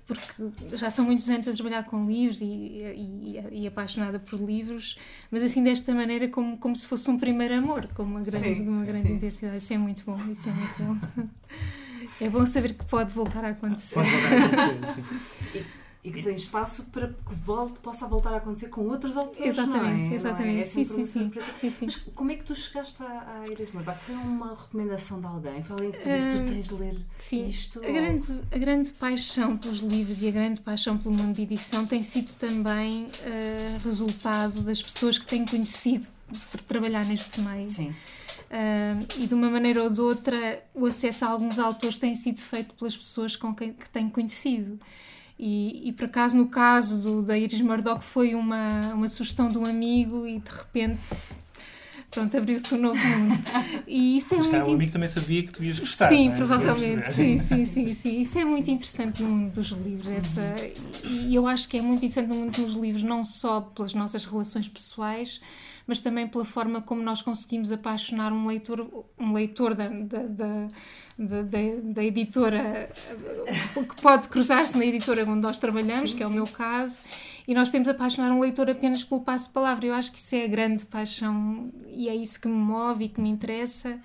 porque 0.05 0.75
já 0.75 0.91
são 0.91 1.05
muitos 1.05 1.27
anos 1.29 1.47
a 1.47 1.53
trabalhar 1.53 1.85
com 1.85 2.05
livros 2.05 2.41
e, 2.41 2.45
e, 2.45 3.39
e, 3.51 3.67
apaixonada 3.67 4.19
por 4.19 4.37
livros, 4.37 4.97
mas 5.31 5.41
assim 5.41 5.63
desta 5.63 5.93
maneira 5.95 6.27
como, 6.27 6.57
como 6.57 6.75
se 6.75 6.85
fosse 6.85 7.09
um 7.09 7.17
primeiro 7.17 7.55
amor, 7.55 7.87
com 7.95 8.03
uma 8.03 8.19
grande, 8.19 8.57
sim, 8.57 8.67
uma 8.67 8.83
grande 8.83 9.07
sim. 9.07 9.13
intensidade. 9.13 9.57
Isso 9.57 9.73
é 9.73 9.77
muito 9.77 10.03
bom, 10.05 10.19
isso 10.29 10.49
é 10.49 10.51
muito 10.51 10.83
bom. 10.83 10.97
É 12.19 12.29
bom 12.29 12.45
saber 12.45 12.75
que 12.75 12.85
pode 12.85 13.11
voltar 13.11 13.43
a 13.43 13.49
acontecer. 13.49 13.95
Pode 13.95 14.11
voltar 14.11 14.59
a 14.59 14.65
acontecer 14.67 15.65
e 16.03 16.11
que 16.11 16.23
tem 16.23 16.35
espaço 16.35 16.83
para 16.85 17.09
que 17.09 17.35
volte, 17.45 17.79
possa 17.79 18.07
voltar 18.07 18.33
a 18.33 18.37
acontecer 18.37 18.69
com 18.69 18.81
outros 18.87 19.15
autores. 19.15 19.53
Exatamente, 19.53 20.11
é? 20.11 20.15
exatamente. 20.15 20.57
É? 20.57 20.61
É 20.61 20.65
sim, 20.65 20.83
sim, 20.83 21.03
sim, 21.03 21.31
sim, 21.55 21.69
sim. 21.69 21.85
Mas 21.85 21.95
como 21.95 22.31
é 22.31 22.35
que 22.35 22.43
tu 22.43 22.55
chegaste 22.55 23.03
à, 23.03 23.43
à 23.43 23.51
Iris 23.51 23.71
Murdoch? 23.71 23.99
Foi 23.99 24.15
uma 24.15 24.55
recomendação 24.55 25.21
de 25.21 25.27
alguém? 25.27 25.61
Foi 25.61 25.73
alguém 25.73 25.91
que 25.91 25.99
te 25.99 26.03
disse 26.03 26.39
tu 26.39 26.45
tens 26.45 26.67
de 26.67 26.73
ler 26.73 26.97
sim. 27.19 27.47
isto? 27.47 27.79
A 27.85 27.91
grande, 27.91 28.41
a 28.51 28.57
grande 28.57 28.89
paixão 28.91 29.55
pelos 29.55 29.79
livros 29.79 30.23
e 30.23 30.27
a 30.27 30.31
grande 30.31 30.59
paixão 30.61 30.97
pelo 30.97 31.13
mundo 31.13 31.35
de 31.35 31.43
edição 31.43 31.85
tem 31.85 32.01
sido 32.01 32.33
também 32.33 33.03
uh, 33.03 33.83
resultado 33.83 34.61
das 34.61 34.81
pessoas 34.81 35.19
que 35.19 35.25
tenho 35.27 35.47
conhecido 35.47 36.07
por 36.51 36.61
trabalhar 36.61 37.05
neste 37.05 37.41
meio. 37.41 37.65
Sim. 37.65 37.89
Uh, 37.89 39.05
e 39.19 39.27
de 39.27 39.35
uma 39.35 39.49
maneira 39.51 39.83
ou 39.83 39.89
de 39.89 40.01
outra, 40.01 40.63
o 40.73 40.87
acesso 40.87 41.25
a 41.25 41.29
alguns 41.29 41.59
autores 41.59 41.97
tem 41.99 42.15
sido 42.15 42.39
feito 42.39 42.73
pelas 42.73 42.97
pessoas 42.97 43.35
com 43.35 43.53
quem 43.53 43.71
que 43.71 43.87
tenho 43.89 44.09
conhecido. 44.09 44.79
E, 45.43 45.89
e, 45.89 45.91
por 45.93 46.05
acaso, 46.05 46.37
no 46.37 46.45
caso 46.45 47.01
do, 47.01 47.23
da 47.23 47.35
Iris 47.35 47.61
Murdoch, 47.61 48.03
foi 48.03 48.35
uma, 48.35 48.93
uma 48.93 49.07
sugestão 49.07 49.49
de 49.49 49.57
um 49.57 49.65
amigo 49.65 50.27
e 50.27 50.37
de 50.37 50.51
repente. 50.51 50.99
Pronto, 52.11 52.37
abriu-se 52.37 52.75
um 52.75 52.77
novo 52.77 52.99
mundo. 53.03 53.41
E 53.87 54.17
isso 54.17 54.35
é 54.35 54.37
Mas, 54.37 54.47
muito. 54.47 54.59
Cara, 54.59 54.69
o 54.69 54.75
amigo 54.75 54.91
também 54.91 55.09
sabia 55.09 55.41
que 55.41 55.51
tu 55.51 55.63
ias 55.63 55.79
gostar. 55.79 56.09
Sim, 56.09 56.29
é? 56.29 56.35
provavelmente. 56.35 57.11
Sim, 57.11 57.39
sim, 57.39 57.65
sim, 57.65 57.91
sim. 57.93 58.21
Isso 58.21 58.37
é 58.37 58.45
muito 58.45 58.69
interessante 58.69 59.23
no 59.23 59.29
mundo 59.29 59.53
dos 59.53 59.69
livros. 59.69 60.09
Essa... 60.09 60.53
E 61.05 61.33
eu 61.33 61.47
acho 61.47 61.67
que 61.67 61.77
é 61.77 61.81
muito 61.81 62.05
interessante 62.05 62.27
no 62.27 62.35
mundo 62.35 62.61
dos 62.61 62.75
livros, 62.75 63.01
não 63.01 63.23
só 63.23 63.61
pelas 63.61 63.95
nossas 63.95 64.25
relações 64.25 64.67
pessoais, 64.67 65.41
mas 65.91 65.99
também 65.99 66.25
pela 66.25 66.45
forma 66.45 66.81
como 66.81 67.03
nós 67.03 67.21
conseguimos 67.21 67.69
apaixonar 67.69 68.31
um 68.31 68.47
leitor, 68.47 69.05
um 69.19 69.33
leitor 69.33 69.75
da, 69.75 69.89
da, 69.89 70.23
da, 71.19 71.57
da, 71.83 72.01
editora 72.01 72.89
que 73.73 74.01
pode 74.01 74.29
cruzar-se 74.29 74.77
na 74.77 74.85
editora 74.85 75.23
onde 75.23 75.41
nós 75.41 75.57
trabalhamos, 75.57 76.11
sim, 76.11 76.15
que 76.15 76.23
é 76.23 76.25
sim. 76.25 76.31
o 76.31 76.33
meu 76.33 76.47
caso, 76.47 77.01
e 77.45 77.53
nós 77.53 77.67
podemos 77.67 77.89
apaixonar 77.89 78.31
um 78.31 78.39
leitor 78.39 78.69
apenas 78.69 79.03
pelo 79.03 79.19
passo-palavra. 79.19 79.85
Eu 79.85 79.93
acho 79.93 80.13
que 80.13 80.17
isso 80.17 80.33
é 80.33 80.45
a 80.45 80.47
grande 80.47 80.85
paixão 80.85 81.69
e 81.89 82.07
é 82.07 82.15
isso 82.15 82.39
que 82.39 82.47
me 82.47 82.55
move 82.55 83.03
e 83.03 83.09
que 83.09 83.19
me 83.19 83.29
interessa. 83.29 83.99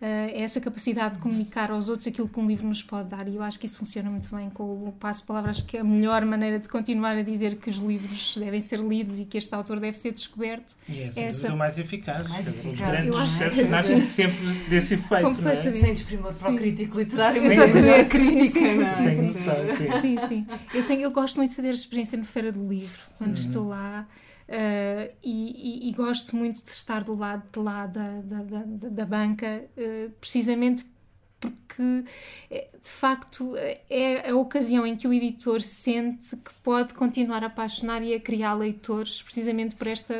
Eh, 0.00 0.40
é 0.40 0.42
essa 0.42 0.60
capacidade 0.60 1.14
de 1.14 1.20
comunicar 1.20 1.70
aos 1.70 1.88
outros 1.88 2.06
aquilo 2.06 2.28
que 2.28 2.38
um 2.38 2.46
livro 2.46 2.66
nos 2.66 2.82
pode 2.82 3.10
dar. 3.10 3.28
E 3.28 3.36
eu 3.36 3.42
acho 3.42 3.58
que 3.58 3.66
isso 3.66 3.78
funciona 3.78 4.10
muito 4.10 4.34
bem 4.34 4.50
com 4.50 4.64
o 4.64 4.92
passo-palavra. 4.98 5.50
Acho 5.50 5.64
que 5.64 5.76
é 5.76 5.80
a 5.80 5.84
melhor 5.84 6.24
maneira 6.24 6.58
de 6.58 6.68
continuar 6.68 7.16
a 7.16 7.22
dizer 7.22 7.56
que 7.56 7.70
os 7.70 7.76
livros 7.76 8.36
devem 8.36 8.60
ser 8.60 8.80
lidos 8.80 9.20
e 9.20 9.24
que 9.24 9.38
este 9.38 9.54
autor 9.54 9.80
deve 9.80 9.96
ser 9.96 10.12
descoberto. 10.12 10.76
E 10.88 11.00
é, 11.00 11.10
é 11.16 11.22
essa... 11.24 11.52
o 11.52 11.56
mais 11.56 11.78
eficaz. 11.78 12.28
Mais 12.28 12.48
eficaz. 12.48 12.72
Os 12.72 13.10
grandes 13.10 13.32
sucessos 13.32 13.70
nascem 13.70 14.00
sempre 14.02 14.54
desse 14.68 14.94
efeito, 14.94 15.40
não 15.40 15.50
é? 15.50 15.72
Sem 15.72 15.94
desprimor 15.94 16.34
para 16.34 16.52
o 16.52 16.56
crítico 16.56 16.98
literário, 16.98 17.42
mas 17.42 17.52
é 17.58 18.00
a 18.00 18.04
crítica. 18.04 18.18
Sim, 18.18 18.50
sim, 18.50 19.30
sim, 19.30 20.00
sim, 20.00 20.28
sim. 20.28 20.46
Eu, 20.72 20.86
tenho, 20.86 21.02
eu 21.02 21.10
gosto 21.10 21.36
muito 21.36 21.50
de 21.50 21.56
fazer 21.56 21.70
a 21.70 21.74
experiência 21.74 22.18
no 22.18 22.24
Feira 22.24 22.50
do 22.52 22.66
Livro, 22.68 23.00
quando 23.16 23.34
uhum. 23.34 23.40
estou 23.40 23.68
lá. 23.68 24.06
Uh, 24.46 25.08
e, 25.22 25.86
e, 25.86 25.88
e, 25.88 25.92
gosto 25.92 26.36
muito 26.36 26.62
de 26.62 26.70
estar 26.70 27.02
do 27.02 27.16
lado 27.16 27.44
de 27.50 27.58
lá 27.58 27.86
da, 27.86 28.20
da, 28.20 28.42
da, 28.42 28.62
da 28.90 29.06
banca, 29.06 29.64
uh, 29.74 30.10
precisamente 30.20 30.84
porque 31.50 32.04
eh, 32.50 32.68
de 32.80 32.88
facto 32.88 33.54
é 33.90 34.30
a 34.30 34.36
ocasião 34.36 34.86
em 34.86 34.96
que 34.96 35.06
o 35.06 35.12
editor 35.12 35.60
sente 35.60 36.36
que 36.36 36.52
pode 36.62 36.94
continuar 36.94 37.42
a 37.42 37.46
apaixonar 37.46 38.02
e 38.02 38.14
a 38.14 38.20
criar 38.20 38.54
leitores 38.54 39.22
precisamente 39.22 39.74
por, 39.74 39.86
esta, 39.86 40.14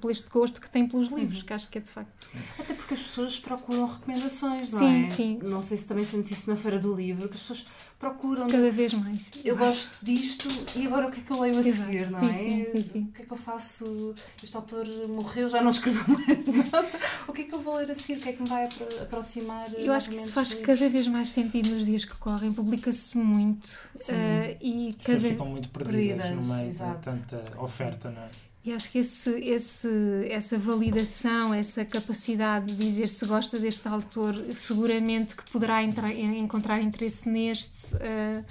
por 0.00 0.10
este 0.10 0.28
gosto 0.30 0.60
que 0.60 0.70
tem 0.70 0.86
pelos 0.86 1.08
livros, 1.08 1.40
uhum. 1.40 1.46
que 1.46 1.52
acho 1.52 1.68
que 1.68 1.78
é 1.78 1.80
de 1.80 1.88
facto. 1.88 2.28
Até 2.58 2.74
porque 2.74 2.94
as 2.94 3.00
pessoas 3.00 3.38
procuram 3.38 3.86
recomendações, 3.86 4.72
não 4.72 4.78
sim, 4.78 5.04
é? 5.04 5.10
Sim, 5.10 5.38
Não 5.42 5.62
sei 5.62 5.76
se 5.76 5.86
também 5.86 6.04
sentes 6.04 6.30
isso 6.30 6.50
na 6.50 6.56
Feira 6.56 6.78
do 6.78 6.94
Livro, 6.94 7.28
que 7.28 7.34
as 7.34 7.40
pessoas 7.40 7.64
procuram. 7.98 8.46
Cada 8.46 8.70
vez 8.70 8.94
mais. 8.94 9.30
Eu 9.44 9.56
gosto 9.56 9.92
disto 10.02 10.48
e 10.76 10.86
agora 10.86 11.08
o 11.08 11.10
que 11.10 11.20
é 11.20 11.22
que 11.22 11.30
eu 11.32 11.40
leio 11.40 11.56
a 11.56 11.60
Exato. 11.60 11.90
seguir, 11.90 12.10
não 12.10 12.24
sim, 12.24 12.30
é? 12.30 12.64
Sim, 12.64 12.64
sim, 12.64 12.82
sim. 12.82 13.02
O 13.10 13.12
que 13.12 13.22
é 13.22 13.24
que 13.24 13.32
eu 13.32 13.36
faço? 13.36 14.14
Este 14.42 14.56
autor 14.56 14.86
morreu, 15.08 15.48
já 15.48 15.62
não 15.62 15.70
escreveu 15.70 16.04
mais 16.08 16.46
nada. 16.46 16.88
O 17.26 17.32
que 17.32 17.42
é 17.42 17.44
que 17.44 17.54
eu 17.54 17.60
vou 17.60 17.76
ler 17.76 17.90
a 17.90 17.94
seguir? 17.94 18.18
O 18.18 18.22
que 18.22 18.28
é 18.28 18.32
que 18.32 18.42
me 18.42 18.48
vai 18.48 18.68
aproximar? 19.02 19.72
Eu 19.74 19.92
acho 19.92 20.08
que 20.10 20.16
isso 20.16 20.32
faz 20.32 20.54
cada 20.66 20.88
vez 20.88 21.06
mais 21.06 21.28
sentido 21.28 21.70
nos 21.70 21.86
dias 21.86 22.04
que 22.04 22.16
correm. 22.16 22.52
Publica-se 22.52 23.16
muito 23.16 23.66
uh, 23.94 24.56
e 24.60 24.96
As 24.98 25.06
cada. 25.06 25.20
ficam 25.20 25.46
muito 25.46 25.68
perdidas, 25.68 26.16
perdidas 26.16 26.48
no 26.48 26.54
meio 26.54 26.68
exato. 26.68 27.10
de 27.10 27.16
tanta 27.16 27.62
oferta, 27.62 28.10
não 28.10 28.20
é? 28.20 28.28
E 28.64 28.72
acho 28.72 28.90
que 28.90 28.98
esse, 28.98 29.30
esse, 29.30 29.88
essa 30.28 30.58
validação, 30.58 31.54
essa 31.54 31.84
capacidade 31.84 32.66
de 32.66 32.74
dizer 32.74 33.08
se 33.08 33.24
gosta 33.24 33.60
deste 33.60 33.86
autor, 33.86 34.34
seguramente 34.56 35.36
que 35.36 35.48
poderá 35.52 35.84
entrar, 35.84 36.12
encontrar 36.12 36.82
interesse 36.82 37.28
neste. 37.28 37.94
Uh, 37.94 38.44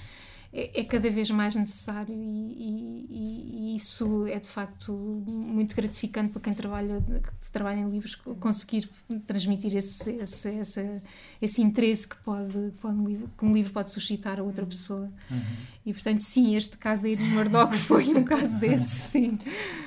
é, 0.57 0.79
é, 0.79 0.83
cada 0.85 1.09
vez 1.09 1.29
mais 1.29 1.53
necessário 1.53 2.15
e, 2.15 2.15
e, 2.17 3.73
e, 3.73 3.75
isso 3.75 4.25
é 4.25 4.39
de 4.39 4.47
facto 4.47 4.93
muito 4.93 5.75
gratificante 5.75 6.31
para 6.31 6.41
quem 6.41 6.53
trabalha, 6.53 7.03
que 7.41 7.51
trabalha 7.51 7.79
em 7.79 7.89
livros, 7.89 8.15
conseguir 8.15 8.89
transmitir 9.25 9.75
esse, 9.75 10.11
esse, 10.11 10.49
esse, 10.49 11.01
esse 11.41 11.61
interesse 11.61 12.07
que, 12.07 12.15
pode, 12.23 12.71
pode, 12.81 13.19
que 13.37 13.43
um 13.43 13.53
livro 13.53 13.73
pode 13.73 13.91
suscitar 13.91 14.39
a 14.39 14.43
outra 14.43 14.63
uhum. 14.63 14.69
pessoa. 14.69 15.11
Uhum. 15.29 15.41
E 15.85 15.93
portanto, 15.93 16.21
sim, 16.21 16.55
este 16.55 16.77
caso 16.77 17.01
da 17.01 17.09
Iris 17.09 17.27
Murdoch 17.33 17.75
foi 17.75 18.05
um 18.15 18.23
caso 18.23 18.57
desses, 18.57 18.91
sim. 18.91 19.37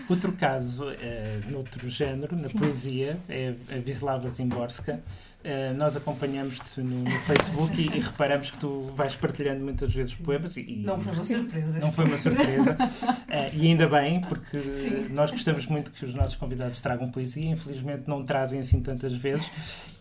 Outro 0.06 0.32
caso, 0.32 0.90
é, 0.90 1.40
noutro 1.50 1.88
género, 1.88 2.36
na 2.36 2.48
sim. 2.48 2.58
poesia, 2.58 3.18
é 3.26 3.54
a 3.72 3.76
Wisława 3.76 4.28
Zimborska 4.28 5.02
Uh, 5.48 5.72
nós 5.78 5.96
acompanhamos-te 5.96 6.82
no, 6.82 7.04
no, 7.04 7.20
Facebook 7.20 7.80
e, 7.80 7.86
e, 7.86 8.00
reparamos 8.00 8.50
que 8.50 8.58
tu 8.58 8.82
vais 8.94 9.14
partilhando 9.14 9.64
muitas 9.64 9.90
vezes 9.94 10.12
poemas. 10.12 10.54
E, 10.58 10.82
não 10.84 11.00
foi 11.00 11.14
uma 11.14 11.24
surpresa. 11.24 11.80
Não 11.80 11.90
foi 11.90 12.04
uma 12.04 12.18
surpresa. 12.18 12.76
uh, 12.78 13.56
e 13.56 13.66
ainda 13.66 13.88
bem, 13.88 14.20
porque 14.20 14.60
Sim. 14.60 15.08
nós 15.08 15.30
gostamos 15.30 15.64
muito 15.64 15.90
que 15.90 16.04
os 16.04 16.14
nossos 16.14 16.34
convidados 16.34 16.82
tragam 16.82 17.10
poesia. 17.10 17.50
Infelizmente 17.50 18.02
não 18.06 18.22
trazem 18.26 18.60
assim 18.60 18.82
tantas 18.82 19.14
vezes. 19.14 19.50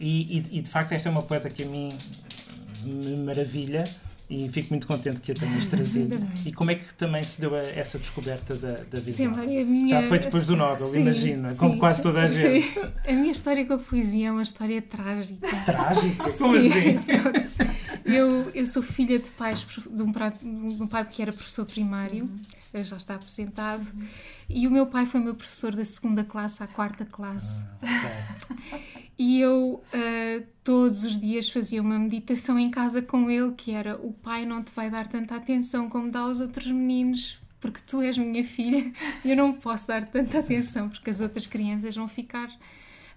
E, 0.01 0.37
e, 0.37 0.57
e 0.57 0.61
de 0.61 0.69
facto, 0.69 0.91
esta 0.91 1.07
é 1.07 1.11
uma 1.13 1.23
poeta 1.23 1.49
que 1.49 1.63
a 1.63 1.65
mim 1.65 1.87
me 2.83 3.15
maravilha 3.15 3.85
e 4.29 4.49
fico 4.49 4.67
muito 4.71 4.85
contente 4.85 5.21
que 5.21 5.31
a 5.31 5.35
tenhas 5.35 5.67
trazido. 5.67 6.27
e 6.45 6.51
como 6.51 6.71
é 6.71 6.75
que 6.75 6.93
também 6.95 7.23
se 7.23 7.39
deu 7.39 7.55
essa 7.55 7.97
descoberta 7.97 8.55
da, 8.55 8.73
da 8.73 8.99
visão? 8.99 9.33
Sim, 9.33 9.63
minha... 9.63 10.01
Já 10.01 10.07
foi 10.07 10.19
depois 10.19 10.45
do 10.45 10.55
Nobel, 10.55 10.91
sim, 10.91 11.01
imagino, 11.01 11.49
sim. 11.49 11.55
como 11.55 11.77
quase 11.77 12.01
toda 12.01 12.23
a 12.23 12.27
gente. 12.27 12.67
Sim. 12.67 12.81
A 13.07 13.13
minha 13.13 13.31
história 13.31 13.65
com 13.65 13.73
a 13.73 13.77
poesia 13.77 14.27
é 14.27 14.31
uma 14.31 14.43
história 14.43 14.81
trágica. 14.81 15.47
Trágica? 15.65 16.31
Como 16.31 16.57
assim? 16.57 16.99
Eu, 18.03 18.49
eu 18.51 18.65
sou 18.65 18.81
filha 18.81 19.19
de 19.19 19.29
pais 19.31 19.65
de 19.65 20.01
um, 20.01 20.11
de 20.69 20.83
um 20.83 20.87
pai 20.87 21.05
que 21.05 21.21
era 21.21 21.33
professor 21.33 21.65
primário, 21.65 22.23
uhum. 22.23 22.83
já 22.83 22.95
está 22.95 23.15
aposentado, 23.15 23.83
uhum. 23.83 24.07
e 24.49 24.65
o 24.67 24.71
meu 24.71 24.87
pai 24.87 25.05
foi 25.05 25.19
meu 25.19 25.35
professor 25.35 25.75
da 25.75 25.83
segunda 25.83 26.23
classe 26.23 26.63
à 26.63 26.67
quarta 26.67 27.05
classe. 27.05 27.65
Ah, 27.81 28.35
okay. 28.73 29.06
E 29.17 29.41
eu 29.41 29.81
uh, 29.81 30.47
todos 30.63 31.03
os 31.03 31.19
dias 31.19 31.49
fazia 31.49 31.81
uma 31.81 31.97
meditação 31.97 32.59
em 32.59 32.69
casa 32.69 33.01
com 33.01 33.29
ele, 33.31 33.53
que 33.53 33.71
era 33.71 33.95
o 33.95 34.13
pai 34.13 34.45
não 34.45 34.63
te 34.63 34.71
vai 34.71 34.89
dar 34.89 35.07
tanta 35.07 35.35
atenção 35.35 35.89
como 35.89 36.11
dá 36.11 36.19
aos 36.19 36.39
outros 36.39 36.71
meninos, 36.71 37.39
porque 37.59 37.81
tu 37.85 38.01
és 38.01 38.17
minha 38.17 38.43
filha 38.43 38.91
e 39.25 39.31
eu 39.31 39.35
não 39.35 39.53
posso 39.53 39.87
dar 39.87 40.05
tanta 40.05 40.39
atenção, 40.39 40.89
porque 40.89 41.09
as 41.09 41.19
outras 41.19 41.47
crianças 41.47 41.95
vão 41.95 42.07
ficar 42.07 42.49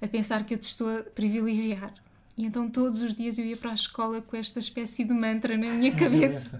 a 0.00 0.08
pensar 0.08 0.44
que 0.44 0.54
eu 0.54 0.58
te 0.58 0.68
estou 0.68 0.88
a 0.88 1.02
privilegiar. 1.02 1.92
E 2.36 2.46
então 2.46 2.70
todos 2.70 3.02
os 3.02 3.14
dias 3.14 3.38
eu 3.38 3.44
ia 3.44 3.56
para 3.56 3.72
a 3.72 3.74
escola 3.74 4.22
com 4.22 4.36
esta 4.36 4.58
espécie 4.58 5.04
de 5.04 5.12
mantra 5.12 5.58
na 5.58 5.68
minha 5.68 5.92
cabeça 5.98 6.58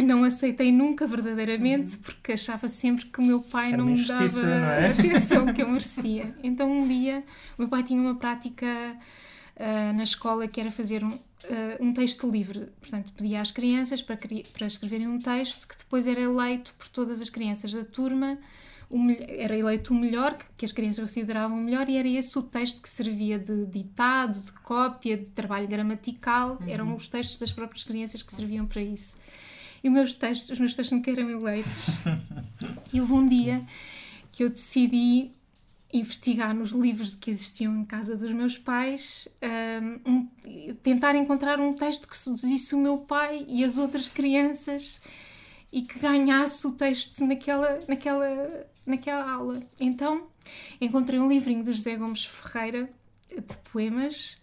que 0.00 0.06
não 0.06 0.24
aceitei 0.24 0.72
nunca 0.72 1.06
verdadeiramente 1.06 1.96
uhum. 1.96 2.02
porque 2.02 2.32
achava 2.32 2.66
sempre 2.66 3.04
que 3.04 3.20
o 3.20 3.24
meu 3.24 3.42
pai 3.42 3.76
não 3.76 3.84
me 3.84 4.04
dava 4.06 4.42
não 4.42 4.48
é? 4.48 4.86
a 4.86 4.90
atenção 4.90 5.52
que 5.52 5.60
eu 5.60 5.68
merecia. 5.68 6.34
Então 6.42 6.72
um 6.72 6.88
dia 6.88 7.22
o 7.58 7.62
meu 7.62 7.68
pai 7.68 7.82
tinha 7.82 8.00
uma 8.00 8.14
prática 8.14 8.66
uh, 8.66 9.92
na 9.94 10.02
escola 10.02 10.48
que 10.48 10.58
era 10.58 10.70
fazer 10.70 11.04
um, 11.04 11.10
uh, 11.10 11.20
um 11.80 11.92
texto 11.92 12.30
livre. 12.30 12.68
Portanto, 12.80 13.12
pedia 13.12 13.42
às 13.42 13.50
crianças 13.50 14.00
para, 14.00 14.16
para 14.16 14.66
escreverem 14.66 15.06
um 15.06 15.18
texto 15.18 15.68
que 15.68 15.76
depois 15.76 16.06
era 16.06 16.20
eleito 16.20 16.74
por 16.78 16.88
todas 16.88 17.20
as 17.20 17.28
crianças 17.28 17.70
da 17.70 17.84
turma. 17.84 18.38
era 19.28 19.54
eleito 19.54 19.92
o 19.92 19.96
melhor, 19.96 20.34
que 20.56 20.64
as 20.64 20.72
crianças 20.72 21.00
consideravam 21.00 21.58
o 21.58 21.60
melhor, 21.60 21.90
e 21.90 21.98
era 21.98 22.08
esse 22.08 22.38
o 22.38 22.42
texto 22.42 22.80
que 22.80 22.88
servia 22.88 23.38
de 23.38 23.66
ditado, 23.66 24.40
de 24.40 24.52
cópia, 24.52 25.18
de 25.18 25.28
trabalho 25.28 25.68
gramatical. 25.68 26.56
Uhum. 26.58 26.68
Eram 26.68 26.94
os 26.94 27.06
textos 27.06 27.38
das 27.38 27.52
próprias 27.52 27.84
crianças 27.84 28.22
que 28.22 28.32
serviam 28.32 28.64
para 28.66 28.80
isso 28.80 29.14
e 29.82 29.88
os 29.88 29.94
meus 29.94 30.14
textos, 30.14 30.50
os 30.50 30.58
meus 30.58 30.76
textos 30.76 30.96
nunca 30.96 31.10
eram 31.10 31.28
eleitos. 31.30 31.86
e 32.92 33.00
houve 33.00 33.12
um 33.12 33.26
dia 33.26 33.64
que 34.32 34.44
eu 34.44 34.50
decidi 34.50 35.30
investigar 35.92 36.54
nos 36.54 36.70
livros 36.70 37.16
que 37.16 37.30
existiam 37.30 37.76
em 37.76 37.84
casa 37.84 38.16
dos 38.16 38.32
meus 38.32 38.56
pais, 38.56 39.28
um, 40.06 40.28
tentar 40.82 41.16
encontrar 41.16 41.60
um 41.60 41.72
texto 41.72 42.06
que 42.06 42.16
seduzisse 42.16 42.74
o 42.74 42.78
meu 42.78 42.98
pai 42.98 43.44
e 43.48 43.64
as 43.64 43.76
outras 43.76 44.08
crianças 44.08 45.00
e 45.72 45.82
que 45.82 45.98
ganhasse 45.98 46.66
o 46.66 46.72
texto 46.72 47.24
naquela, 47.24 47.80
naquela, 47.88 48.66
naquela 48.86 49.30
aula. 49.30 49.62
Então 49.80 50.28
encontrei 50.80 51.18
um 51.18 51.28
livrinho 51.28 51.64
do 51.64 51.72
José 51.72 51.96
Gomes 51.96 52.24
Ferreira 52.24 52.88
de 53.28 53.56
poemas 53.72 54.38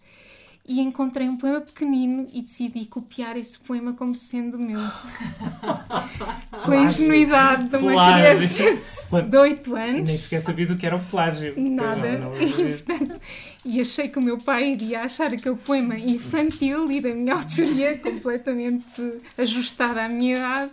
e 0.68 0.80
encontrei 0.80 1.26
um 1.26 1.36
poema 1.36 1.62
pequenino 1.62 2.26
e 2.30 2.42
decidi 2.42 2.84
copiar 2.84 3.38
esse 3.38 3.58
poema 3.58 3.94
como 3.94 4.14
sendo 4.14 4.58
meu. 4.58 4.78
Com 6.62 6.72
a 6.72 6.76
ingenuidade 6.76 7.68
de 7.68 7.76
uma 7.76 7.92
plágio. 7.92 8.48
criança 8.48 9.22
de 9.22 9.36
8 9.36 9.74
anos. 9.74 10.04
Nem 10.04 10.14
sequer 10.14 10.42
sabia 10.42 10.66
do 10.66 10.76
que 10.76 10.84
era 10.84 10.96
o 10.96 11.04
plágio. 11.04 11.54
Nada. 11.58 12.18
Não, 12.18 12.30
não, 12.30 12.36
e, 12.42 12.52
portanto, 12.52 13.20
e 13.64 13.80
achei 13.80 14.08
que 14.08 14.18
o 14.18 14.22
meu 14.22 14.36
pai 14.36 14.72
iria 14.72 15.00
achar 15.00 15.32
aquele 15.32 15.56
poema 15.56 15.96
infantil 15.96 16.90
e 16.90 17.00
da 17.00 17.14
minha 17.14 17.32
autoria 17.36 17.96
completamente 17.98 19.20
ajustada 19.38 20.04
à 20.04 20.08
minha 20.08 20.36
idade. 20.36 20.70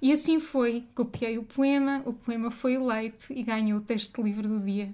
E 0.00 0.10
assim 0.10 0.40
foi. 0.40 0.82
Copiei 0.96 1.38
o 1.38 1.44
poema, 1.44 2.02
o 2.04 2.12
poema 2.12 2.50
foi 2.50 2.74
eleito 2.74 3.26
e 3.30 3.44
ganhou 3.44 3.78
o 3.78 3.82
texto 3.82 4.20
livre 4.20 4.48
do 4.48 4.58
dia. 4.58 4.92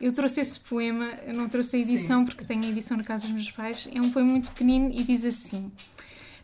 Eu 0.00 0.12
trouxe 0.12 0.40
esse 0.40 0.60
poema, 0.60 1.10
não 1.34 1.48
trouxe 1.48 1.76
a 1.76 1.78
edição 1.78 2.20
Sim. 2.20 2.24
porque 2.26 2.44
tenho 2.44 2.64
a 2.64 2.68
edição 2.68 2.96
na 2.96 3.04
casa 3.04 3.24
dos 3.24 3.32
meus 3.32 3.50
pais. 3.50 3.88
É 3.92 4.00
um 4.00 4.10
poema 4.10 4.32
muito 4.32 4.48
pequenino 4.48 4.90
e 4.92 5.02
diz 5.02 5.24
assim: 5.24 5.72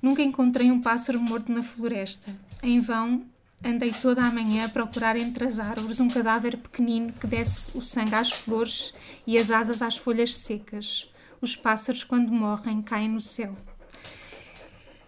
Nunca 0.01 0.23
encontrei 0.23 0.71
um 0.71 0.81
pássaro 0.81 1.21
morto 1.21 1.53
na 1.53 1.63
floresta. 1.63 2.35
Em 2.63 2.81
vão 2.81 3.25
andei 3.65 3.93
toda 3.93 4.23
a 4.23 4.31
manhã 4.31 4.65
a 4.65 4.69
procurar 4.69 5.17
entre 5.17 5.45
as 5.45 5.59
árvores 5.61 6.01
um 6.01 6.09
cadáver 6.09 6.57
pequenino 6.57 7.13
que 7.13 7.27
desse 7.27 7.77
o 7.77 7.83
sangue 7.83 8.15
às 8.15 8.31
flores 8.31 8.93
e 9.27 9.37
as 9.37 9.51
asas 9.51 9.83
às 9.83 9.97
folhas 9.97 10.35
secas. 10.35 11.09
Os 11.41 11.57
pássaros, 11.57 12.05
quando 12.05 12.33
morrem, 12.33 12.83
caem 12.83 13.09
no 13.09 13.21
céu. 13.21 13.57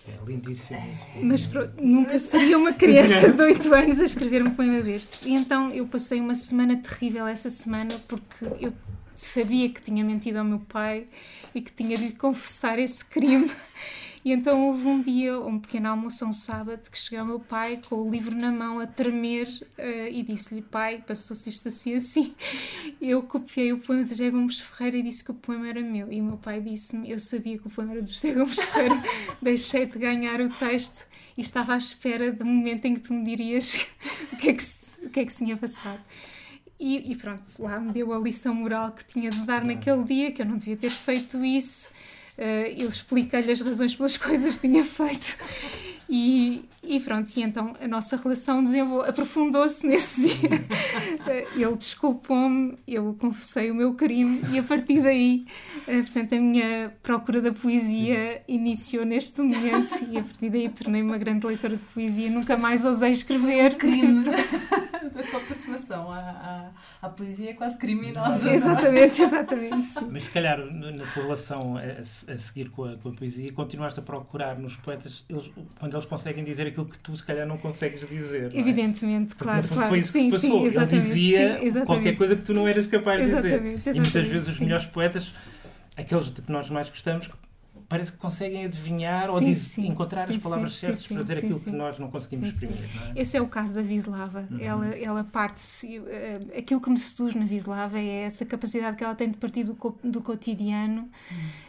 É 0.06 0.18
lindíssimo 0.26 0.80
Mas 1.22 1.50
nunca 1.80 2.18
seria 2.18 2.58
uma 2.58 2.72
criança 2.72 3.30
de 3.30 3.40
8 3.40 3.74
anos 3.74 4.00
a 4.00 4.04
escrever 4.04 4.42
um 4.42 4.50
poema 4.50 4.82
destes. 4.82 5.24
E 5.24 5.32
então 5.32 5.70
eu 5.70 5.86
passei 5.86 6.20
uma 6.20 6.34
semana 6.34 6.76
terrível 6.76 7.26
essa 7.26 7.48
semana 7.48 7.90
porque 8.06 8.44
eu 8.60 8.72
sabia 9.14 9.68
que 9.70 9.80
tinha 9.80 10.04
mentido 10.04 10.38
ao 10.38 10.44
meu 10.44 10.58
pai 10.58 11.06
e 11.54 11.60
que 11.60 11.72
tinha 11.72 11.96
de 11.96 12.08
lhe 12.08 12.12
confessar 12.12 12.78
esse 12.78 13.04
crime. 13.04 13.50
E 14.24 14.32
então 14.32 14.68
houve 14.68 14.86
um 14.86 15.02
dia, 15.02 15.38
um 15.38 15.58
pequeno 15.58 15.90
almoço, 15.90 16.24
um 16.24 16.32
sábado, 16.32 16.90
que 16.90 16.98
chegou 16.98 17.22
o 17.22 17.26
meu 17.26 17.40
pai 17.40 17.78
com 17.86 17.96
o 17.96 18.10
livro 18.10 18.34
na 18.34 18.50
mão 18.50 18.80
a 18.80 18.86
tremer 18.86 19.46
uh, 19.78 20.08
e 20.10 20.22
disse-lhe: 20.22 20.62
Pai, 20.62 21.04
passou-se 21.06 21.50
isto 21.50 21.68
assim 21.68 21.94
assim. 21.94 22.34
Eu 22.98 23.24
copiei 23.24 23.70
o 23.74 23.78
poema 23.78 24.02
de 24.02 24.10
José 24.10 24.30
Gomes 24.30 24.60
Ferreira 24.60 24.96
e 24.96 25.02
disse 25.02 25.22
que 25.22 25.30
o 25.30 25.34
poema 25.34 25.68
era 25.68 25.82
meu. 25.82 26.10
E 26.10 26.22
o 26.22 26.24
meu 26.24 26.38
pai 26.38 26.62
disse-me: 26.62 27.10
Eu 27.10 27.18
sabia 27.18 27.58
que 27.58 27.66
o 27.66 27.70
poema 27.70 27.92
era 27.92 28.02
de 28.02 28.12
José 28.14 28.32
Gomes 28.32 28.62
Ferreira, 28.62 28.96
deixei 29.42 29.84
de 29.84 29.98
ganhar 29.98 30.40
o 30.40 30.48
texto 30.48 31.06
e 31.36 31.42
estava 31.42 31.74
à 31.74 31.76
espera 31.76 32.32
do 32.32 32.46
momento 32.46 32.86
em 32.86 32.94
que 32.94 33.00
tu 33.00 33.12
me 33.12 33.24
dirias 33.24 33.86
o 34.32 34.38
que 34.38 34.48
é 34.48 34.52
que 34.54 34.62
se, 34.62 35.04
o 35.04 35.10
que 35.10 35.20
é 35.20 35.26
que 35.26 35.32
se 35.32 35.44
tinha 35.44 35.56
passado. 35.58 36.00
E, 36.80 37.12
e, 37.12 37.16
pronto, 37.16 37.46
lá 37.60 37.78
me 37.78 37.92
deu 37.92 38.12
a 38.12 38.18
lição 38.18 38.54
moral 38.54 38.92
que 38.92 39.04
tinha 39.04 39.30
de 39.30 39.40
dar 39.42 39.64
naquele 39.64 40.02
dia, 40.02 40.32
que 40.32 40.42
eu 40.42 40.46
não 40.46 40.58
devia 40.58 40.76
ter 40.76 40.90
feito 40.90 41.44
isso. 41.44 41.90
Eu 42.36 42.88
expliquei-lhe 42.88 43.52
as 43.52 43.60
razões 43.60 43.94
pelas 43.94 44.16
coisas 44.18 44.56
que 44.56 44.68
tinha 44.68 44.84
feito. 44.84 45.36
E, 46.08 46.64
e 46.82 47.00
pronto, 47.00 47.30
e 47.34 47.42
então 47.42 47.72
a 47.80 47.88
nossa 47.88 48.16
relação 48.16 48.62
aprofundou-se 49.06 49.86
nesse 49.86 50.36
dia. 50.36 50.64
Ele 51.56 51.76
desculpou-me, 51.76 52.76
eu 52.86 53.16
confessei 53.18 53.70
o 53.70 53.74
meu 53.74 53.94
crime 53.94 54.42
e 54.52 54.58
a 54.58 54.62
partir 54.62 55.00
daí, 55.00 55.46
eh, 55.86 56.02
portanto, 56.02 56.34
a 56.34 56.40
minha 56.40 56.94
procura 57.02 57.40
da 57.40 57.52
poesia 57.52 58.42
iniciou 58.46 59.04
neste 59.04 59.40
momento 59.40 60.04
e 60.10 60.18
a 60.18 60.22
partir 60.22 60.50
daí 60.50 60.68
tornei-me 60.68 61.08
uma 61.08 61.18
grande 61.18 61.46
leitora 61.46 61.76
de 61.76 61.84
poesia. 61.86 62.30
Nunca 62.30 62.56
mais 62.58 62.84
ousei 62.84 63.12
escrever. 63.12 63.44
Foi 63.44 63.74
um 63.74 63.78
crime 63.78 64.24
da 65.16 65.22
tua 65.22 65.40
aproximação 65.40 66.10
à, 66.10 66.18
à, 66.18 67.06
à, 67.06 67.08
poesia 67.08 67.54
quase 67.54 67.78
criminosa. 67.78 68.50
É? 68.50 68.54
Exatamente, 68.54 69.22
exatamente. 69.22 69.82
Sim. 69.82 70.08
Mas 70.10 70.24
se 70.24 70.30
calhar 70.30 70.58
na 70.58 71.04
tua 71.06 71.22
relação 71.22 71.76
a, 71.76 71.82
a 72.00 72.38
seguir 72.38 72.70
com 72.70 72.84
a, 72.84 72.96
com 72.96 73.10
a 73.10 73.12
poesia, 73.12 73.52
continuaste 73.52 74.00
a 74.00 74.02
procurar 74.02 74.58
nos 74.58 74.76
poetas, 74.76 75.24
eles, 75.28 75.50
quando 75.78 75.94
eles 75.94 76.06
conseguem 76.06 76.44
dizer 76.44 76.66
aquilo 76.66 76.86
que 76.86 76.98
tu 76.98 77.16
se 77.16 77.24
calhar 77.24 77.46
não 77.46 77.56
consegues 77.56 78.06
dizer. 78.08 78.54
É? 78.54 78.58
Evidentemente, 78.58 79.34
claro, 79.36 79.62
Porque, 79.62 79.74
claro. 79.74 79.88
Foi 79.90 79.98
isso 79.98 80.12
sim, 80.12 80.30
que 80.30 80.38
se 80.38 80.48
passou. 80.48 80.70
Sim, 80.70 80.78
Ele 80.78 80.86
dizia 80.86 81.70
sim, 81.70 81.84
qualquer 81.84 82.16
coisa 82.16 82.36
que 82.36 82.44
tu 82.44 82.52
não 82.52 82.66
eras 82.66 82.86
capaz 82.86 83.22
de 83.22 83.34
dizer. 83.34 83.48
Exatamente, 83.48 83.88
e 83.88 83.94
muitas 83.94 84.28
vezes 84.28 84.48
os 84.48 84.60
melhores 84.60 84.86
poetas, 84.86 85.32
aqueles 85.96 86.32
de 86.32 86.42
que 86.42 86.50
nós 86.50 86.68
mais 86.68 86.88
gostamos, 86.88 87.28
parece 87.88 88.12
que 88.12 88.18
conseguem 88.18 88.64
adivinhar 88.64 89.26
sim, 89.26 89.32
ou 89.32 89.40
diz, 89.40 89.58
sim, 89.58 89.86
encontrar 89.86 90.26
sim, 90.26 90.36
as 90.36 90.42
palavras 90.42 90.74
certas 90.74 91.06
para 91.06 91.22
dizer 91.22 91.38
aquilo 91.38 91.60
que 91.60 91.70
nós 91.70 91.98
não 91.98 92.10
conseguimos 92.10 92.48
exprimir. 92.48 92.76
Não 92.94 93.06
é? 93.08 93.12
Esse 93.20 93.36
é 93.36 93.42
o 93.42 93.48
caso 93.48 93.74
da 93.74 93.82
Vislava. 93.82 94.46
Uhum. 94.50 94.58
Ela, 94.58 94.86
ela 94.96 95.24
parte. 95.24 95.98
Uh, 95.98 96.58
aquilo 96.58 96.80
que 96.80 96.90
me 96.90 96.98
seduz 96.98 97.34
na 97.34 97.44
Vislava 97.44 97.98
é 97.98 98.22
essa 98.22 98.44
capacidade 98.44 98.96
que 98.96 99.04
ela 99.04 99.14
tem 99.14 99.30
de 99.30 99.36
partir 99.36 99.64
do, 99.64 99.76
do 100.02 100.20
cotidiano. 100.20 101.08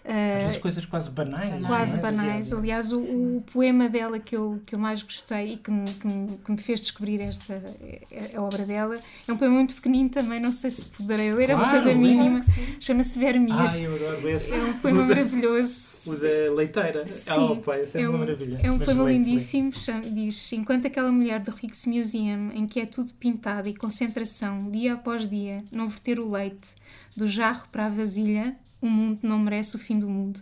Às 0.03 0.43
vezes 0.43 0.57
coisas 0.59 0.85
quase 0.85 1.09
banais. 1.09 1.65
Quase 1.65 1.97
é? 1.97 2.01
banais. 2.01 2.53
Aliás, 2.53 2.91
o, 2.91 2.99
o, 2.99 3.43
poema 3.51 3.89
dela 3.89 4.19
que 4.19 4.35
eu, 4.35 4.61
que 4.65 4.75
eu 4.75 4.79
mais 4.79 5.01
gostei 5.01 5.53
e 5.53 5.57
que 5.57 5.71
me, 5.71 5.85
que 5.85 6.07
me, 6.07 6.37
que 6.37 6.51
me 6.51 6.57
fez 6.57 6.81
descobrir 6.81 7.21
esta 7.21 7.55
a, 7.55 8.37
a, 8.37 8.41
obra 8.41 8.65
dela 8.65 8.95
é 9.27 9.31
um 9.31 9.37
poema 9.37 9.55
muito 9.55 9.75
pequenino 9.75 10.09
também, 10.09 10.39
não 10.39 10.51
sei 10.51 10.69
se 10.69 10.85
poderei 10.85 11.33
ler, 11.33 11.47
claro, 11.47 11.61
é 11.61 11.63
uma 11.63 11.71
coisa 11.71 11.93
mínima. 11.95 12.41
Chama-se 12.79 13.17
Vermir. 13.17 13.55
Ah, 13.55 13.77
eu 13.77 13.95
adoro 13.95 14.29
esse. 14.29 14.51
É 14.51 14.63
um 14.63 14.73
poema 14.73 15.05
maravilhoso 15.05 16.04
o 16.07 16.17
da 16.17 16.53
leiteira. 16.53 17.07
Sim, 17.07 17.31
oh, 17.51 17.55
pai, 17.57 17.81
é, 17.93 18.01
é, 18.01 18.07
um, 18.07 18.11
uma 18.11 18.19
maravilha. 18.19 18.57
É 18.61 18.71
um 18.71 18.79
poema 18.79 19.09
lindíssimo. 19.11 19.71
Diz: 20.11 20.53
Enquanto 20.53 20.87
aquela 20.87 21.11
mulher 21.11 21.39
do 21.39 21.51
Rijksmuseum, 21.51 22.51
em 22.53 22.65
que 22.67 22.79
é 22.79 22.85
tudo 22.85 23.13
pintado 23.13 23.69
e 23.69 23.75
concentração, 23.75 24.69
dia 24.69 24.93
após 24.93 25.29
dia, 25.29 25.63
não 25.71 25.87
verter 25.87 26.19
o 26.19 26.29
leite 26.29 26.75
do 27.15 27.27
jarro 27.27 27.67
para 27.71 27.85
a 27.85 27.89
vasilha, 27.89 28.55
o 28.81 28.87
mundo 28.87 29.19
não 29.23 29.39
merece 29.39 29.75
o 29.75 29.79
fim 29.79 29.99
do 29.99 30.07
mundo. 30.07 30.39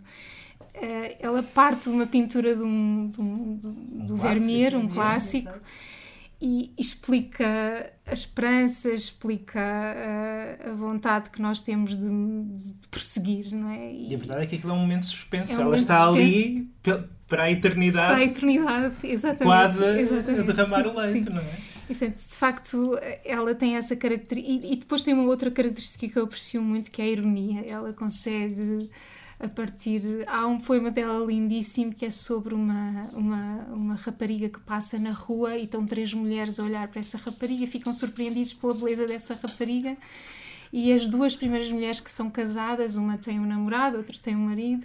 Uh, 0.74 1.16
ela 1.20 1.42
parte 1.42 1.84
de 1.84 1.90
uma 1.90 2.06
pintura 2.06 2.54
de 2.54 2.62
um, 2.62 3.08
de 3.08 3.20
um, 3.20 3.56
de, 3.56 3.66
um 3.68 4.06
do 4.06 4.16
Vermeer, 4.16 4.76
um 4.76 4.88
clássico 4.88 5.54
e 6.44 6.70
explica 6.76 7.90
a 8.06 8.12
esperança, 8.12 8.90
explica 8.90 9.58
a, 9.58 10.68
a, 10.68 10.74
vontade 10.74 11.30
que 11.30 11.40
nós 11.40 11.62
temos 11.62 11.96
de, 11.96 12.06
de, 12.06 12.88
prosseguir, 12.88 13.50
não 13.54 13.70
é? 13.70 13.90
E, 13.90 14.10
e, 14.10 14.14
a 14.14 14.18
verdade 14.18 14.42
é 14.42 14.46
que 14.46 14.56
aquilo 14.56 14.72
é 14.72 14.76
um 14.76 14.80
momento 14.80 15.06
suspenso. 15.06 15.50
É 15.50 15.56
um 15.56 15.62
Ela 15.62 15.76
está 15.78 16.06
ali 16.06 16.68
para 17.26 17.44
a 17.44 17.50
eternidade. 17.50 18.08
Para 18.08 18.16
a 18.18 18.24
eternidade, 18.24 18.94
exatamente. 19.04 19.44
Quase 19.44 19.84
exatamente. 20.00 20.50
a 20.50 20.52
derramar 20.52 20.82
sim, 20.82 20.88
o 20.90 20.98
leite, 20.98 21.24
sim. 21.24 21.30
não 21.30 21.40
é? 21.40 22.08
de 22.08 22.36
facto, 22.36 22.98
ela 23.24 23.54
tem 23.54 23.76
essa 23.76 23.96
característica. 23.96 24.66
E, 24.66 24.72
e 24.74 24.76
depois 24.76 25.02
tem 25.02 25.14
uma 25.14 25.24
outra 25.24 25.50
característica 25.50 26.06
que 26.06 26.18
eu 26.18 26.24
aprecio 26.24 26.60
muito, 26.60 26.90
que 26.90 27.00
é 27.00 27.06
a 27.06 27.08
ironia. 27.08 27.64
Ela 27.66 27.94
consegue 27.94 28.90
a 29.38 29.48
partir. 29.48 30.24
Há 30.26 30.46
um 30.46 30.58
poema 30.58 30.90
dela 30.90 31.24
lindíssimo 31.24 31.92
que 31.92 32.06
é 32.06 32.10
sobre 32.10 32.54
uma, 32.54 33.08
uma, 33.12 33.66
uma 33.72 33.94
rapariga 33.94 34.48
que 34.48 34.60
passa 34.60 34.98
na 34.98 35.10
rua 35.10 35.56
e 35.56 35.64
estão 35.64 35.86
três 35.86 36.12
mulheres 36.12 36.58
a 36.58 36.64
olhar 36.64 36.88
para 36.88 37.00
essa 37.00 37.18
rapariga, 37.18 37.66
ficam 37.66 37.92
surpreendidos 37.92 38.52
pela 38.52 38.74
beleza 38.74 39.06
dessa 39.06 39.34
rapariga. 39.34 39.96
E 40.72 40.92
as 40.92 41.06
duas 41.06 41.36
primeiras 41.36 41.70
mulheres 41.70 42.00
que 42.00 42.10
são 42.10 42.28
casadas, 42.28 42.96
uma 42.96 43.16
tem 43.16 43.38
um 43.38 43.46
namorado, 43.46 43.96
outra 43.96 44.16
tem 44.20 44.34
um 44.34 44.46
marido, 44.46 44.84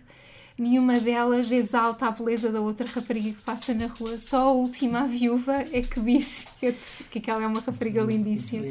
nenhuma 0.55 0.99
delas 0.99 1.51
exalta 1.51 2.05
a 2.05 2.12
beleza 2.12 2.51
da 2.51 2.62
outra 2.62 2.88
rapariga 2.93 3.31
que 3.31 3.41
passa 3.41 3.73
na 3.73 3.88
rua. 3.88 4.17
Só 4.19 4.49
a 4.49 4.51
última, 4.51 4.99
a 5.01 5.05
viúva, 5.07 5.55
é 5.71 5.81
que 5.81 5.99
diz 5.99 6.45
que, 6.59 6.73
que 7.09 7.17
aquela 7.17 7.43
é 7.43 7.47
uma 7.47 7.62
rapariga 7.62 8.03
lindíssima. 8.03 8.67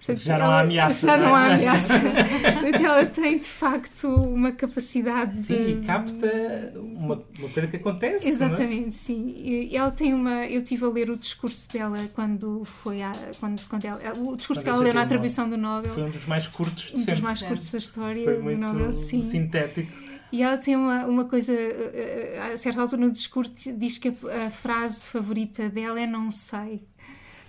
Portanto, 0.00 0.24
já 0.24 0.38
não 0.38 0.50
há 0.50 0.60
ameaça. 0.60 1.06
Já 1.06 1.16
não, 1.18 1.34
há 1.34 1.48
é? 1.48 1.54
ameaça. 1.54 2.00
Portanto, 2.00 2.80
ela 2.82 3.06
tem 3.06 3.38
de 3.38 3.44
facto 3.44 4.08
uma 4.08 4.50
capacidade 4.50 5.36
de. 5.42 5.46
Sim, 5.46 5.82
e 5.82 5.86
capta 5.86 6.72
uma, 6.74 7.22
uma 7.38 7.48
coisa 7.52 7.68
que 7.68 7.76
acontece. 7.76 8.26
É? 8.26 8.28
Exatamente, 8.30 8.88
é? 8.88 8.90
sim. 8.92 9.34
E 9.36 9.76
ela 9.76 9.90
tem 9.90 10.14
uma. 10.14 10.46
Eu 10.46 10.62
estive 10.62 10.86
a 10.86 10.88
ler 10.88 11.10
o 11.10 11.18
discurso 11.18 11.68
dela 11.70 11.98
quando 12.14 12.64
foi. 12.64 13.02
A, 13.02 13.12
quando, 13.38 13.60
quando 13.68 13.84
ela, 13.84 13.98
o 14.16 14.36
discurso 14.36 14.62
quando 14.62 14.64
que 14.64 14.68
ela 14.70 14.78
leu 14.78 14.94
na 14.94 15.02
atribuição 15.02 15.48
do 15.48 15.58
Nobel. 15.58 15.92
Foi 15.92 16.04
um 16.04 16.10
dos 16.10 16.24
mais 16.24 16.48
curtos 16.48 16.84
de 16.84 16.94
Um 16.94 16.96
sempre. 16.96 17.12
dos 17.12 17.20
mais 17.20 17.42
curtos 17.42 17.70
da 17.70 17.78
história 17.78 18.24
foi 18.24 18.38
muito 18.38 18.58
do 18.58 18.66
Nobel, 18.66 18.92
sim. 18.94 19.22
sintético. 19.22 19.92
E 20.32 20.42
ela 20.42 20.56
tem 20.56 20.76
uma, 20.76 21.06
uma 21.06 21.24
coisa, 21.24 21.52
eh, 21.52 22.36
eh, 22.36 22.52
a 22.52 22.56
certa 22.56 22.80
altura 22.80 23.02
no 23.02 23.10
discurso, 23.10 23.52
diz 23.76 23.98
que 23.98 24.08
a, 24.08 24.46
a 24.46 24.50
frase 24.50 25.04
favorita 25.04 25.68
dela 25.68 26.00
é 26.00 26.06
não 26.06 26.30
sei. 26.30 26.84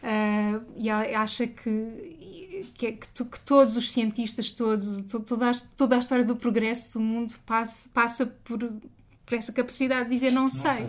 Uh, 0.01 0.65
e 0.77 0.89
acha 0.89 1.45
que, 1.45 2.63
que, 2.75 2.91
que, 2.93 3.25
que, 3.25 3.39
todos 3.41 3.77
os 3.77 3.91
cientistas, 3.91 4.49
todos, 4.49 5.03
toda, 5.27 5.51
a, 5.51 5.53
toda 5.77 5.95
a 5.95 5.99
história 5.99 6.25
do 6.25 6.35
progresso 6.35 6.93
do 6.93 6.99
mundo 6.99 7.35
passa, 7.45 7.87
passa 7.93 8.25
por, 8.25 8.59
por 8.59 9.35
essa 9.35 9.53
capacidade 9.53 10.05
de 10.05 10.15
dizer 10.15 10.31
não 10.31 10.47
sei. 10.47 10.87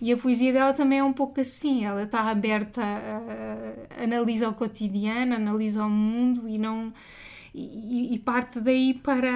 E 0.00 0.10
a 0.10 0.16
poesia 0.16 0.52
dela 0.52 0.72
também 0.72 1.00
é 1.00 1.04
um 1.04 1.12
pouco 1.12 1.40
assim, 1.40 1.84
ela 1.84 2.04
está 2.04 2.22
aberta, 2.22 2.82
a, 2.82 4.00
a, 4.00 4.04
analisa 4.04 4.48
o 4.48 4.54
cotidiano, 4.54 5.34
analisa 5.34 5.84
o 5.84 5.90
mundo 5.90 6.48
e 6.48 6.56
não 6.56 6.92
e, 7.54 8.14
e 8.14 8.18
parte 8.18 8.60
daí 8.60 8.94
para 8.94 9.28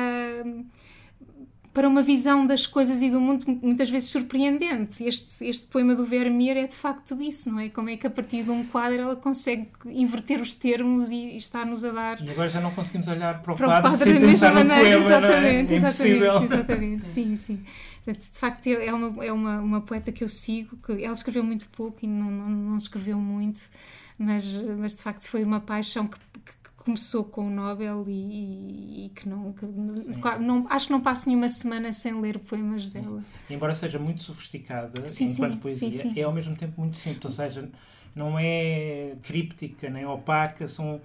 para 1.73 1.89
uma 1.89 2.03
visão 2.03 2.45
das 2.45 2.67
coisas 2.67 3.01
e 3.03 3.11
do 3.11 3.21
mundo 3.21 3.47
muitas 3.63 3.89
vezes 3.89 4.11
surpreendente. 4.11 5.03
Este, 5.05 5.47
este 5.47 5.67
poema 5.67 5.95
do 5.95 6.05
Vermeer 6.05 6.57
é 6.59 6.67
de 6.67 6.75
facto 6.75 7.21
isso, 7.21 7.51
não 7.51 7.61
é? 7.61 7.71
Como 7.71 7.89
é 7.89 7.97
que 7.97 8.07
a 8.07 8.11
partir 8.11 8.43
de 8.43 8.51
um 8.51 8.65
quadro 8.67 9.01
ela 9.01 9.17
consegue 9.17 9.69
inverter 9.87 10.41
os 10.41 10.53
termos 10.53 11.11
e, 11.11 11.17
e 11.17 11.37
está-nos 11.37 11.83
a 11.85 11.91
dar. 11.91 12.21
E 12.21 12.31
agora 12.31 12.49
já 12.49 12.61
não 12.61 12.71
conseguimos 12.73 13.09
olhar 13.09 13.41
para 13.41 13.55
o, 13.55 13.57
para 13.57 13.67
quadro, 13.67 13.89
o 13.89 13.93
quadro 13.93 14.05
sem 14.05 14.21
da 14.21 14.27
mesma 14.27 14.51
maneira. 14.51 14.83
Poema, 14.83 15.17
exatamente, 15.17 15.73
é? 15.73 15.77
exatamente, 15.77 16.45
exatamente. 16.45 17.05
Sim, 17.05 17.37
sim. 17.37 17.65
De 18.05 18.39
facto, 18.39 18.67
é 18.67 18.93
uma, 18.93 19.25
é 19.25 19.33
uma, 19.33 19.61
uma 19.61 19.81
poeta 19.81 20.13
que 20.13 20.23
eu 20.23 20.29
sigo, 20.29 20.77
que 20.77 21.05
ela 21.05 21.15
escreveu 21.15 21.45
muito 21.45 21.67
pouco 21.69 22.01
e 22.03 22.07
não, 22.07 22.31
não, 22.31 22.49
não 22.49 22.77
escreveu 22.77 23.17
muito, 23.17 23.61
mas, 24.19 24.61
mas 24.79 24.95
de 24.95 25.03
facto 25.03 25.27
foi 25.27 25.43
uma 25.45 25.61
paixão 25.61 26.07
que, 26.07 26.19
que 26.19 26.62
começou 26.83 27.25
com 27.25 27.47
o 27.47 27.51
Nobel 27.51 28.05
e, 28.09 29.07
e 29.07 29.09
que, 29.11 29.29
não, 29.29 29.53
que 29.53 29.65
não, 29.65 30.67
acho 30.69 30.87
que 30.87 30.93
não 30.93 31.01
passo 31.01 31.29
nenhuma 31.29 31.49
semana 31.49 31.93
sem 31.93 32.21
ler 32.21 32.39
poemas 32.39 32.89
dela. 32.89 33.23
Embora 33.49 33.75
seja 33.75 33.99
muito 33.99 34.23
sofisticada 34.23 35.09
sim, 35.09 35.27
enquanto 35.27 35.53
sim, 35.55 35.59
poesia, 35.59 35.91
sim, 35.91 36.13
é 36.19 36.23
ao 36.23 36.33
mesmo 36.33 36.57
tempo 36.57 36.81
muito 36.81 36.97
simples, 36.97 37.25
ou 37.25 37.31
seja, 37.31 37.71
não 38.15 38.39
é 38.39 39.15
críptica 39.23 39.89
nem 39.89 40.05
opaca, 40.05 40.69
são 40.69 41.01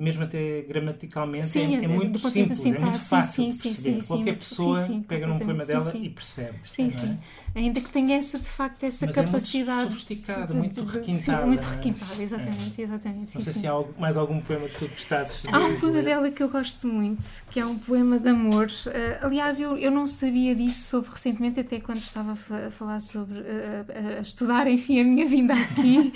mesmo 0.00 0.24
até 0.24 0.62
gramaticalmente, 0.62 1.44
sim, 1.44 1.76
é, 1.76 1.84
é, 1.84 1.88
muito 1.88 2.18
simples, 2.18 2.64
é 2.64 2.78
muito 2.78 2.98
fácil 2.98 3.44
sim, 3.44 3.52
sim, 3.52 3.68
de 3.68 3.74
perceber. 3.74 4.06
Qualquer 4.06 4.34
pessoa 4.34 5.02
pega 5.06 5.26
num 5.26 5.38
poema 5.38 5.64
dela 5.66 5.96
e 5.96 6.08
percebe. 6.08 6.58
Sim, 6.64 6.86
é? 6.86 6.90
sim. 6.90 7.18
Ainda 7.54 7.80
que 7.80 7.90
tenha 7.90 8.16
essa, 8.16 8.38
de 8.38 8.46
facto, 8.46 8.84
essa 8.84 9.06
Mas 9.06 9.14
capacidade. 9.14 9.80
É 9.80 9.84
muito 9.84 9.90
sofisticado, 9.90 10.54
muito 10.54 10.84
requintado. 10.84 11.46
muito 11.46 11.66
é? 11.66 11.70
requintado, 11.70 12.22
exatamente, 12.22 12.80
exatamente. 12.80 13.34
Não 13.34 13.42
sei 13.42 13.52
se 13.52 13.66
há 13.66 13.84
mais 13.98 14.16
algum 14.16 14.40
poema 14.40 14.68
que 14.68 14.78
tu 14.78 14.88
gostasses 14.88 15.44
Há 15.52 15.58
um 15.58 15.78
poema 15.78 16.02
dela 16.02 16.30
que 16.30 16.42
eu 16.42 16.48
gosto 16.48 16.86
muito, 16.86 17.24
que 17.50 17.60
é 17.60 17.66
um 17.66 17.76
poema 17.76 18.18
de 18.18 18.28
amor. 18.28 18.66
Uh, 18.66 19.26
aliás, 19.26 19.60
eu, 19.60 19.76
eu 19.76 19.90
não 19.90 20.06
sabia 20.06 20.54
disso 20.54 20.88
sobre 20.88 21.10
recentemente, 21.10 21.60
até 21.60 21.78
quando 21.78 21.98
estava 21.98 22.32
a 22.32 22.70
falar 22.70 23.00
sobre. 23.00 23.38
Uh, 23.40 24.18
a 24.18 24.20
estudar, 24.20 24.66
enfim, 24.66 25.00
a 25.00 25.04
minha 25.04 25.26
vinda 25.26 25.52
aqui. 25.52 26.12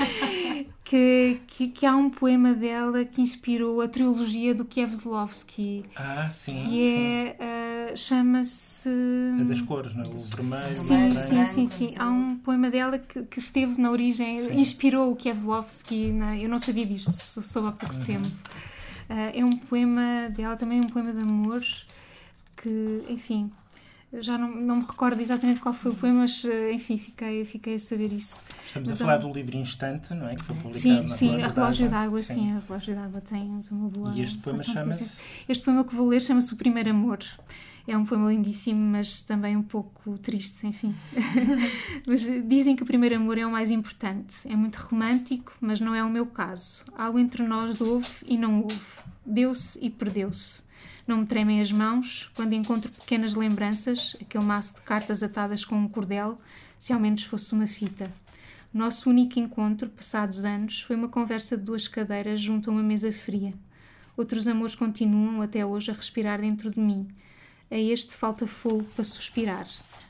que 0.95 1.41
que, 1.49 1.69
que, 1.69 1.87
há 1.87 1.97
um 1.97 2.09
poema 2.09 2.55
dela 2.55 3.05
que 3.05 3.21
inspirou 3.21 3.81
a 3.81 3.89
trilogia 3.89 4.55
do 4.55 4.65
Kieslowski. 4.65 5.85
Ah, 5.97 6.31
sim. 6.31 6.69
Que 6.69 7.37
é. 7.41 7.93
Uh, 7.93 7.97
chama-se. 7.97 8.89
É 9.41 9.45
das 9.45 9.61
cores, 9.61 9.95
não 9.95 10.05
é? 10.05 10.07
O 10.07 10.19
vermelho, 10.21 10.63
sim, 10.65 11.11
sim, 11.11 11.45
sim, 11.47 11.67
sim. 11.67 11.95
Há 11.99 12.09
um 12.09 12.37
poema 12.37 12.71
dela 12.71 12.99
que, 12.99 13.23
que 13.25 13.39
esteve 13.41 13.81
na 13.81 13.91
origem, 13.91 14.49
sim. 14.49 14.61
inspirou 14.61 15.11
o 15.11 15.17
Kieslowski. 15.17 16.13
Na, 16.13 16.37
eu 16.37 16.49
não 16.49 16.59
sabia 16.59 16.87
disto, 16.87 17.11
soube 17.11 17.69
há 17.69 17.73
pouco 17.73 17.95
uhum. 17.97 18.01
tempo. 18.01 18.27
Uh, 18.27 19.31
é 19.35 19.45
um 19.45 19.51
poema 19.51 20.29
dela, 20.31 20.57
também 20.57 20.79
um 20.79 20.87
poema 20.87 21.13
de 21.13 21.23
amor, 21.23 21.63
que, 22.57 23.05
enfim, 23.09 23.51
já 24.21 24.39
não, 24.39 24.55
não 24.55 24.77
me 24.77 24.85
recordo 24.85 25.21
exatamente 25.21 25.61
qual 25.61 25.75
foi 25.75 25.93
o 25.93 25.95
poema, 25.95 26.21
mas 26.21 26.45
eh, 26.45 26.73
enfim, 26.73 26.99
fiquei, 26.99 27.45
fiquei 27.45 27.75
a 27.75 27.79
saber 27.79 28.13
isso. 28.13 28.45
Estamos 28.67 28.89
mas, 28.89 29.01
a 29.01 29.05
falar 29.05 29.19
do 29.19 29.33
livro 29.33 29.57
Instante, 29.57 30.15
não 30.15 30.29
é? 30.29 30.35
Que 30.35 30.45
foi 30.45 30.57
publicado 30.57 30.79
sim, 30.81 31.01
na 31.03 31.15
Sim, 31.15 31.43
a 31.43 31.49
Relógio 31.49 31.89
d'Água, 31.89 32.23
sim. 32.23 32.35
sim, 32.35 32.53
a 32.53 32.61
Relógio 32.67 32.95
d'Água 32.95 33.21
tem 33.21 33.61
uma 33.71 33.89
boa. 33.89 34.13
E 34.15 34.23
este 34.23 34.39
poema 34.39 34.63
chama-se? 34.63 35.23
Este 35.49 35.65
poema 35.65 35.85
que 35.85 35.95
vou 35.95 36.09
ler 36.09 36.21
chama-se 36.21 36.53
O 36.53 36.57
Primeiro 36.57 36.91
Amor. 36.91 37.19
É 37.87 37.97
um 37.99 38.05
poema 38.05 38.31
lindíssimo, 38.33 38.81
mas 38.81 39.21
também 39.21 39.57
um 39.57 39.63
pouco 39.63 40.17
triste, 40.17 40.67
enfim. 40.67 40.95
mas 42.07 42.23
dizem 42.49 42.75
que 42.75 42.83
o 42.83 42.87
primeiro 42.87 43.17
amor 43.17 43.37
é 43.37 43.47
o 43.47 43.51
mais 43.51 43.71
importante. 43.71 44.49
É 44.49 44.57
muito 44.57 44.77
romântico, 44.77 45.53
mas 45.61 45.81
não 45.81 45.95
é 45.95 46.03
o 46.03 46.09
meu 46.09 46.25
caso. 46.25 46.83
Algo 46.97 47.19
entre 47.19 47.43
nós 47.43 47.83
houve 47.83 48.09
e 48.27 48.39
não 48.39 48.63
houve. 48.63 48.81
Deu-se 49.27 49.79
e 49.85 49.91
perdeu-se. 49.91 50.64
Não 51.07 51.19
me 51.19 51.27
tremem 51.27 51.61
as 51.61 51.71
mãos 51.71 52.31
quando 52.35 52.55
encontro 52.55 52.91
pequenas 52.91 53.35
lembranças, 53.35 54.17
aquele 54.21 54.45
maço 54.45 54.75
de 54.75 54.81
cartas 54.81 55.23
atadas 55.23 55.63
com 55.63 55.77
um 55.77 55.89
cordel, 55.89 56.41
se 56.79 56.93
ao 56.93 57.01
menos 57.01 57.23
fosse 57.25 57.53
uma 57.53 57.67
fita. 57.67 58.11
Nosso 58.73 59.11
único 59.11 59.39
encontro, 59.39 59.91
passados 59.91 60.45
anos, 60.45 60.81
foi 60.81 60.97
uma 60.97 61.09
conversa 61.09 61.57
de 61.57 61.63
duas 61.63 61.87
cadeiras 61.87 62.41
junto 62.41 62.71
a 62.71 62.73
uma 62.73 62.83
mesa 62.83 63.13
fria. 63.13 63.53
Outros 64.17 64.49
amores 64.49 64.75
continuam 64.75 65.43
até 65.43 65.65
hoje 65.65 65.91
a 65.91 65.95
respirar 65.95 66.41
dentro 66.41 66.71
de 66.71 66.81
mim. 66.81 67.07
A 67.71 67.77
este 67.77 68.15
falta 68.15 68.47
fogo 68.47 68.85
para 68.95 69.05
suspirar. 69.05 69.67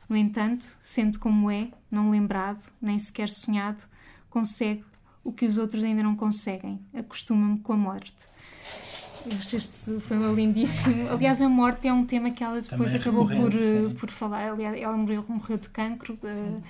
No 0.08 0.16
entanto, 0.16 0.64
sendo 0.80 1.18
como 1.18 1.50
é, 1.50 1.70
não 1.90 2.10
lembrado, 2.10 2.70
nem 2.80 2.98
sequer 2.98 3.30
sonhado, 3.30 3.84
consegue 4.30 4.84
o 5.24 5.32
que 5.32 5.46
os 5.46 5.58
outros 5.58 5.82
ainda 5.82 6.02
não 6.02 6.14
conseguem. 6.14 6.80
Acostuma-me 6.94 7.58
com 7.60 7.72
a 7.72 7.76
morte. 7.76 8.28
Este 9.26 10.00
foi 10.00 10.16
uma 10.16 10.32
lindíssimo. 10.32 11.08
Aliás, 11.12 11.40
a 11.40 11.48
morte 11.48 11.88
é 11.88 11.92
um 11.92 12.04
tema 12.04 12.30
que 12.30 12.42
ela 12.42 12.60
depois 12.60 12.92
Também 12.92 13.00
acabou 13.00 13.26
por, 13.26 13.52
por 13.98 14.10
falar. 14.10 14.50
Aliás, 14.50 14.80
ela 14.80 14.96
morreu, 14.96 15.24
morreu 15.28 15.58
de 15.58 15.68
cancro. 15.68 16.18
Uh, 16.22 16.62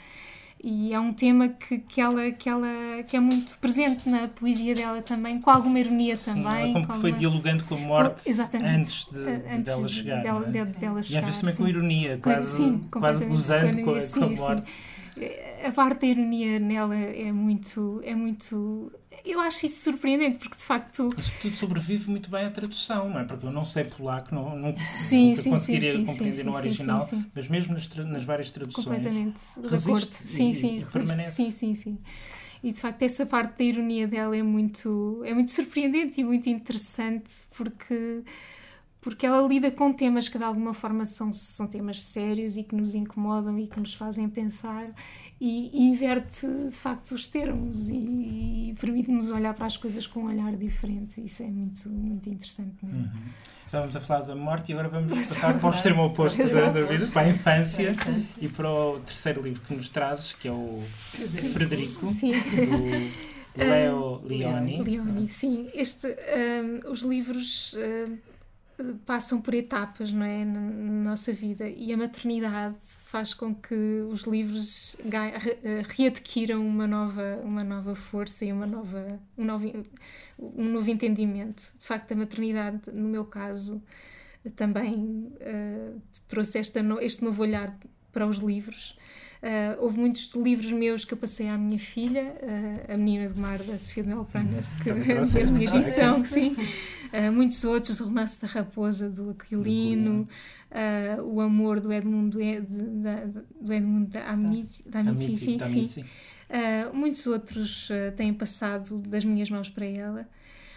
e 0.67 0.95
é 0.95 0.99
um 0.99 1.13
tema 1.13 1.51
que, 1.51 1.77
que, 1.77 2.01
ela, 2.01 2.31
que, 2.31 2.49
ela, 2.49 2.67
que 3.07 3.15
é 3.15 3.21
muito 3.21 3.59
presente 3.59 4.09
na 4.09 4.29
poesia 4.29 4.75
dela 4.75 5.03
também, 5.03 5.39
com 5.39 5.51
alguma 5.51 5.79
ironia 5.79 6.17
também. 6.17 6.69
Sim, 6.69 6.73
como 6.73 6.87
que 6.87 7.01
foi 7.01 7.13
dialogando 7.13 7.65
com 7.65 7.75
a 7.75 7.79
morte 7.79 8.31
antes 8.31 9.07
de, 9.13 9.19
antes 9.53 9.65
dela 9.65 9.89
chegar. 9.89 10.23
Dela, 10.23 10.47
é? 10.47 10.65
de, 10.65 10.73
dela 10.73 11.03
chegar 11.03 11.21
e 11.21 11.23
às 11.23 11.25
vezes 11.27 11.41
também 11.41 11.55
com 11.55 11.69
ironia, 11.69 12.19
quase, 12.23 12.57
sim, 12.57 12.81
quase 12.91 13.27
gozando 13.27 13.77
com, 13.83 13.85
com, 13.85 14.21
com, 14.21 14.25
a 14.25 14.29
morte. 14.31 14.71
Sim. 14.71 15.29
A 15.67 15.71
parte 15.71 16.01
da 16.01 16.07
ironia 16.07 16.59
nela 16.59 16.97
é 16.97 17.31
muito, 17.31 18.01
é 18.03 18.15
muito 18.15 18.91
eu 19.25 19.41
acho 19.41 19.67
isso 19.67 19.83
surpreendente, 19.85 20.39
porque 20.39 20.57
de 20.57 20.63
facto. 20.63 21.09
Isso 21.17 21.33
tudo 21.41 21.57
sobrevive 21.57 22.11
muito 22.11 22.31
bem 22.31 22.45
à 22.45 22.51
tradução, 22.51 23.09
não 23.09 23.21
é? 23.21 23.25
Porque 23.25 23.47
eu 23.47 23.51
não 23.51 23.65
sei 23.65 23.85
polaco, 23.85 24.35
não, 24.35 24.57
não 24.57 24.77
sim, 24.77 25.31
nunca 25.31 25.43
sim, 25.43 25.51
conseguiria 25.51 25.93
sim, 25.93 26.05
compreender 26.05 26.37
sim, 26.37 26.45
no 26.45 26.55
original, 26.55 27.11
mas 27.35 27.49
mesmo 27.49 27.73
nas, 27.73 27.89
nas 27.89 28.25
várias 28.25 28.51
traduções. 28.51 28.85
Completamente 28.85 29.41
de 29.61 29.75
acordo. 29.75 30.11
Sim, 30.11 30.51
e, 30.51 30.55
sim, 30.55 30.79
e 30.81 30.85
permanece. 30.85 31.37
sim, 31.37 31.51
sim, 31.51 31.75
sim. 31.75 31.99
E 32.63 32.73
de 32.73 32.81
facto, 32.81 33.03
essa 33.03 33.27
parte 33.27 33.59
da 33.59 33.65
ironia 33.65 34.09
dela 34.09 34.35
é 34.35 34.43
muito, 34.43 35.21
é 35.25 35.35
muito 35.35 35.51
surpreendente 35.51 36.21
e 36.21 36.25
muito 36.25 36.49
interessante, 36.49 37.31
porque 37.55 38.23
porque 39.05 39.27
ela 39.27 39.47
lida 39.47 39.71
com 39.71 39.93
temas 39.93 40.31
que 40.31 40.39
de 40.39 40.45
alguma 40.45 40.73
forma 40.73 41.05
são, 41.05 41.31
são 41.31 41.67
temas 41.67 42.01
sérios 42.01 42.57
e 42.57 42.63
que 42.63 42.75
nos 42.75 42.95
incomodam 42.95 43.59
e 43.59 43.67
que 43.67 43.79
nos 43.79 43.93
fazem 43.93 44.27
pensar 44.31 44.89
e, 45.39 45.71
e 45.75 45.83
inverte 45.91 46.47
de 46.47 46.75
facto 46.75 47.15
os 47.15 47.29
termos 47.29 47.91
e, 47.91 48.71
e 48.71 48.75
permite-nos 48.81 49.31
olhar 49.31 49.53
para 49.53 49.67
as 49.67 49.77
coisas 49.77 50.07
com 50.07 50.21
um 50.21 50.27
olhar 50.29 50.57
diferente. 50.57 51.23
Isso 51.23 51.43
é 51.43 51.47
muito, 51.49 51.87
muito 51.91 52.31
interessante 52.31 52.77
mesmo. 52.83 53.03
Uhum. 53.03 53.23
Estávamos 53.67 53.95
a 53.95 54.01
falar 54.01 54.23
da 54.23 54.35
morte 54.35 54.71
e 54.71 54.73
agora 54.73 54.89
vamos 54.89 55.13
passar 55.29 55.59
para 55.59 55.69
o 55.69 55.71
extremo 55.71 56.05
oposto 56.07 56.43
da, 56.43 56.71
da 56.71 56.87
vida, 56.87 57.07
para 57.09 57.23
a 57.23 57.29
infância, 57.29 57.95
e 58.41 58.49
para 58.49 58.71
o 58.71 59.01
terceiro 59.01 59.43
livro 59.43 59.61
que 59.67 59.75
nos 59.75 59.91
trazes, 59.91 60.33
que 60.33 60.49
é 60.49 60.53
o 60.53 60.83
Frederico, 61.53 62.07
Sim. 62.07 62.33
do 62.33 63.61
Leo 63.63 64.23
Leoni. 64.25 64.83
Leoni, 64.83 65.29
sim. 65.29 65.69
Este, 65.75 66.07
um, 66.07 66.91
os 66.91 67.03
livros. 67.03 67.77
Um, 67.77 68.34
passam 69.07 69.41
por 69.41 69.55
etapas 69.55 70.13
não 70.13 70.25
é 70.25 70.45
na, 70.45 70.61
nossa 70.61 71.33
vida. 71.33 71.69
E 71.69 71.93
a 71.93 71.97
maternidade 71.97 72.77
faz 72.81 73.33
com 73.33 73.55
que 73.55 73.75
os 74.11 74.23
livros 74.23 74.97
eh, 75.05 75.83
readquiram 75.97 76.67
uma 76.67 76.87
nova 76.87 77.41
uma 77.45 77.63
nova 77.63 77.95
força 77.95 78.45
e 78.45 78.53
uma 78.53 78.67
nova 78.67 79.07
um 79.39 79.45
novo 79.45 79.71
um 80.39 80.69
novo 80.69 80.91
entendimento. 80.91 81.73
De 81.79 81.85
facto 81.85 82.13
a 82.13 82.17
maternidade 82.17 82.91
no 82.93 83.09
meu 83.09 83.25
caso 83.25 83.83
também 84.57 85.33
uh, 85.41 86.01
trouxe 86.29 86.59
esta 86.59 86.81
este 87.01 87.25
novo 87.25 87.43
olhar 87.43 87.79
para 88.13 88.27
os 88.27 88.39
livros. 88.39 88.97
Uh, 89.43 89.83
houve 89.83 89.99
muitos 90.01 90.35
livros 90.35 90.73
meus 90.73 91.05
que 91.05 91.13
eu 91.13 91.19
passei 91.19 91.49
à 91.49 91.59
minha 91.59 91.79
filha, 91.79 92.35
uh, 92.43 92.95
a 92.95 92.97
Menina 92.97 93.29
do 93.29 93.39
Mar, 93.39 93.59
da 93.59 93.77
Sofia 93.77 94.03
de 94.03 94.09
Melpranger, 94.09 94.65
que 94.83 94.89
é 95.39 95.45
minha 95.45 95.77
edição, 95.77 96.23
que 96.23 96.29
sim. 96.29 96.57
Uh, 97.17 97.31
muitos 97.31 97.63
outros, 97.65 98.01
o 98.01 98.07
Romance 98.07 98.41
da 98.41 98.49
Raposa, 98.49 99.09
do 99.09 99.31
Aquilino, 99.31 100.27
O 101.25 101.41
Amor, 101.41 101.79
do 101.79 101.93
Edmundo, 101.93 102.39
de, 102.39 102.61
do 103.61 103.73
Edmundo 103.73 104.11
da 104.11 104.31
Amici, 104.31 104.83
da 104.89 104.99
Amici, 104.99 105.37
sim, 105.37 105.61
sim. 105.61 106.05
muitos 106.93 107.25
outros 107.29 107.89
têm 108.17 108.35
passado 108.35 108.99
das 108.99 109.25
minhas 109.25 109.49
mãos 109.49 109.69
para 109.69 109.87
ela. 109.87 110.29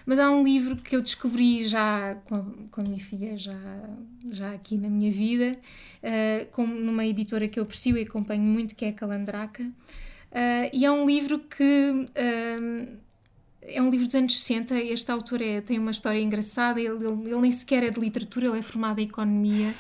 Mas 0.08 0.20
há 0.20 0.32
um 0.32 0.42
livro 0.42 0.78
que 0.78 0.96
eu 0.96 1.02
descobri 1.02 1.68
já 1.68 2.16
com 2.24 2.36
a, 2.36 2.46
com 2.72 2.80
a 2.80 2.84
minha 2.86 3.00
filha, 3.00 3.38
já, 3.38 3.60
já 4.32 4.54
aqui 4.54 4.78
na 4.78 4.88
minha 4.88 5.12
vida, 5.12 5.60
uh, 6.02 6.46
com, 6.54 6.66
numa 6.66 7.06
editora 7.06 7.46
que 7.46 7.60
eu 7.60 7.64
aprecio 7.64 7.98
e 7.98 8.04
acompanho 8.04 8.42
muito, 8.42 8.74
que 8.74 8.86
é 8.86 8.88
a 8.88 8.94
Calandraca. 8.94 9.64
Uh, 9.64 10.72
e 10.72 10.86
é 10.86 10.92
um 10.92 11.06
livro 11.06 11.40
que. 11.40 12.08
É 13.68 13.82
um 13.82 13.90
livro 13.90 14.06
dos 14.06 14.16
anos 14.16 14.40
60. 14.40 14.80
Este 14.80 15.12
autor 15.12 15.42
é, 15.42 15.60
tem 15.60 15.78
uma 15.78 15.92
história 15.92 16.20
engraçada. 16.20 16.80
Ele, 16.80 17.06
ele, 17.06 17.30
ele 17.30 17.42
nem 17.42 17.52
sequer 17.52 17.84
é 17.84 17.90
de 17.90 18.00
literatura, 18.00 18.48
ele 18.48 18.60
é 18.60 18.62
formado 18.62 19.00
em 19.00 19.04
economia. 19.04 19.74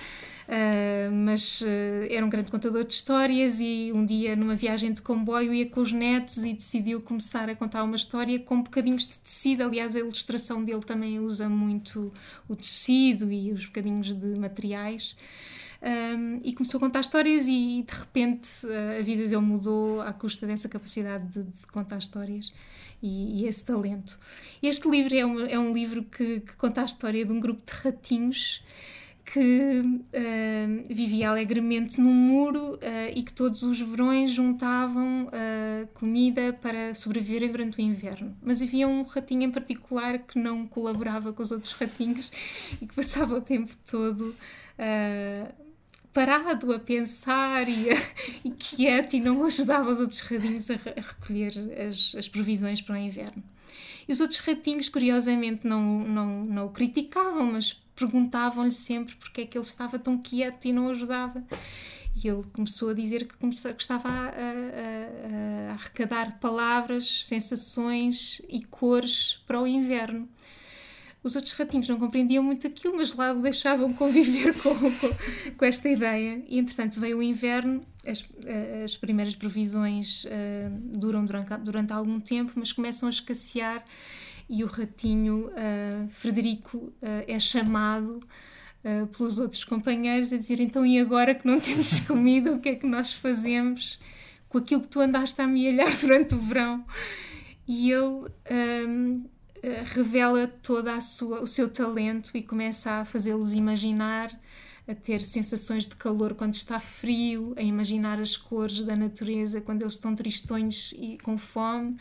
Uh, 0.47 1.11
mas 1.11 1.59
uh, 1.59 1.65
era 2.09 2.25
um 2.25 2.29
grande 2.29 2.49
contador 2.49 2.85
de 2.85 2.93
histórias 2.93 3.59
e 3.59 3.91
um 3.93 4.05
dia 4.05 4.33
numa 4.33 4.55
viagem 4.55 4.93
de 4.93 5.01
comboio 5.01 5.53
ia 5.53 5.69
com 5.69 5.81
os 5.81 5.91
netos 5.91 6.45
e 6.45 6.53
decidiu 6.53 7.01
começar 7.01 7.49
a 7.49 7.55
contar 7.55 7.83
uma 7.83 7.97
história 7.97 8.39
com 8.39 8.61
bocadinhos 8.61 9.09
de 9.09 9.19
tecido, 9.19 9.63
aliás 9.63 9.93
a 9.93 9.99
ilustração 9.99 10.63
dele 10.63 10.79
também 10.83 11.19
usa 11.19 11.49
muito 11.49 12.13
o 12.47 12.55
tecido 12.55 13.29
e 13.29 13.51
os 13.51 13.65
bocadinhos 13.65 14.13
de 14.13 14.39
materiais 14.39 15.17
um, 15.81 16.39
e 16.41 16.53
começou 16.53 16.77
a 16.77 16.81
contar 16.81 17.01
histórias 17.01 17.45
e, 17.49 17.83
de 17.85 17.93
repente 17.93 18.47
a 18.97 19.01
vida 19.01 19.23
dele 19.23 19.41
mudou 19.41 19.99
à 19.99 20.13
custa 20.13 20.47
dessa 20.47 20.69
capacidade 20.69 21.27
de, 21.27 21.43
de 21.43 21.67
contar 21.67 21.97
histórias 21.97 22.53
e, 23.01 23.41
e, 23.41 23.47
esse 23.47 23.63
talento. 23.63 24.19
Este 24.61 24.89
livro 24.89 25.15
é 25.15 25.25
um, 25.25 25.45
é 25.45 25.59
um 25.59 25.73
livro 25.73 26.03
que, 26.03 26.41
que 26.41 26.53
conta 26.55 26.81
a 26.81 26.85
história 26.85 27.25
de 27.25 27.31
um 27.31 27.39
grupo 27.39 27.61
de 27.65 27.77
ratinhos 27.81 28.63
que 29.31 29.81
uh, 29.81 30.93
vivia 30.93 31.29
alegremente 31.29 31.99
num 31.99 32.13
muro 32.13 32.75
uh, 32.75 32.79
e 33.13 33.21
que 33.23 33.33
todos 33.33 33.61
os 33.61 33.79
verões 33.79 34.31
juntavam 34.31 35.25
uh, 35.25 35.87
comida 35.93 36.53
para 36.53 36.95
sobreviverem 36.95 37.51
durante 37.51 37.77
o 37.77 37.81
inverno. 37.81 38.35
Mas 38.41 38.61
havia 38.61 38.87
um 38.87 39.03
ratinho 39.03 39.43
em 39.43 39.51
particular 39.51 40.19
que 40.19 40.39
não 40.39 40.65
colaborava 40.65 41.33
com 41.33 41.43
os 41.43 41.51
outros 41.51 41.73
ratinhos 41.73 42.31
e 42.81 42.87
que 42.87 42.95
passava 42.95 43.35
o 43.35 43.41
tempo 43.41 43.75
todo 43.89 44.33
parado 46.13 46.73
a 46.73 46.79
pensar 46.79 47.67
e, 47.67 47.91
a, 47.91 47.95
e, 48.43 48.51
quieto 48.51 49.15
e 49.15 49.19
não 49.19 49.43
ajudava 49.45 49.91
os 49.91 49.99
outros 49.99 50.19
ratinhos 50.21 50.69
a, 50.69 50.73
a 50.73 51.01
recolher 51.01 51.53
as, 51.87 52.15
as 52.15 52.27
provisões 52.27 52.81
para 52.81 52.95
o 52.95 52.97
inverno. 52.97 53.43
E 54.07 54.11
os 54.11 54.21
outros 54.21 54.39
ratinhos, 54.39 54.87
curiosamente, 54.87 55.67
não, 55.67 55.81
não, 55.81 56.45
não 56.45 56.65
o 56.67 56.69
criticavam, 56.69 57.51
mas 57.51 57.73
perguntavam-lhe 57.95 58.71
sempre 58.71 59.15
porque 59.15 59.41
é 59.41 59.45
que 59.45 59.57
ele 59.57 59.65
estava 59.65 59.99
tão 59.99 60.17
quieto 60.17 60.65
e 60.65 60.73
não 60.73 60.89
ajudava. 60.89 61.43
E 62.23 62.27
ele 62.27 62.43
começou 62.53 62.89
a 62.89 62.93
dizer 62.93 63.27
que, 63.27 63.35
começou, 63.37 63.73
que 63.73 63.81
estava 63.81 64.09
a, 64.09 64.29
a, 64.29 65.69
a, 65.69 65.73
arrecadar 65.73 66.39
palavras, 66.39 67.25
sensações 67.25 68.41
e 68.49 68.63
cores 68.63 69.43
para 69.45 69.61
o 69.61 69.67
inverno. 69.67 70.27
Os 71.23 71.35
outros 71.35 71.53
ratinhos 71.53 71.89
não 71.89 71.97
compreendiam 71.97 72.43
muito 72.43 72.67
aquilo, 72.67 72.95
mas 72.95 73.13
lá 73.13 73.33
deixavam 73.33 73.91
conviver 73.93 74.53
com, 74.61 74.75
com, 74.75 75.09
com 75.57 75.65
esta 75.65 75.89
ideia. 75.89 76.43
E 76.47 76.57
entretanto 76.59 76.99
veio 76.99 77.17
o 77.17 77.23
inverno, 77.23 77.85
as, 78.05 78.25
as 78.83 78.95
primeiras 78.95 79.35
previsões 79.35 80.25
uh, 80.25 80.29
duram 80.97 81.25
durante, 81.25 81.57
durante 81.57 81.91
algum 81.91 82.19
tempo, 82.19 82.53
mas 82.55 82.71
começam 82.71 83.07
a 83.07 83.09
escassear 83.09 83.83
e 84.49 84.63
o 84.63 84.67
ratinho 84.67 85.47
uh, 85.47 86.07
Frederico 86.09 86.77
uh, 86.77 86.93
é 87.27 87.39
chamado 87.39 88.19
uh, 88.83 89.07
pelos 89.07 89.39
outros 89.39 89.63
companheiros 89.63 90.31
a 90.31 90.37
dizer 90.37 90.59
então 90.59 90.85
e 90.85 90.99
agora 90.99 91.35
que 91.35 91.45
não 91.45 91.59
temos 91.61 91.99
comida 92.01 92.51
o 92.51 92.59
que 92.59 92.69
é 92.69 92.75
que 92.75 92.87
nós 92.87 93.13
fazemos 93.13 93.99
com 94.47 94.57
aquilo 94.57 94.81
que 94.81 94.87
tu 94.87 95.01
andaste 95.01 95.39
a 95.41 95.43
amealhar 95.43 95.95
durante 95.99 96.33
o 96.33 96.39
verão 96.39 96.85
e 97.67 97.91
ele 97.91 98.25
revela 99.93 100.47
todo 100.47 100.87
a 100.87 101.01
sua, 101.01 101.41
o 101.41 101.47
seu 101.47 101.69
talento 101.69 102.31
e 102.35 102.41
começa 102.41 102.91
a 102.91 103.05
fazê-los 103.05 103.53
imaginar 103.53 104.31
a 104.87 104.95
ter 104.95 105.21
sensações 105.21 105.85
de 105.85 105.95
calor 105.95 106.33
quando 106.33 106.53
está 106.53 106.79
frio, 106.79 107.53
a 107.57 107.61
imaginar 107.61 108.19
as 108.19 108.37
cores 108.37 108.81
da 108.81 108.95
natureza 108.95 109.59
quando 109.59 109.81
eles 109.81 109.93
estão 109.93 110.15
tristões 110.15 110.93
e 110.93 111.17
com 111.21 111.37
fome 111.37 111.97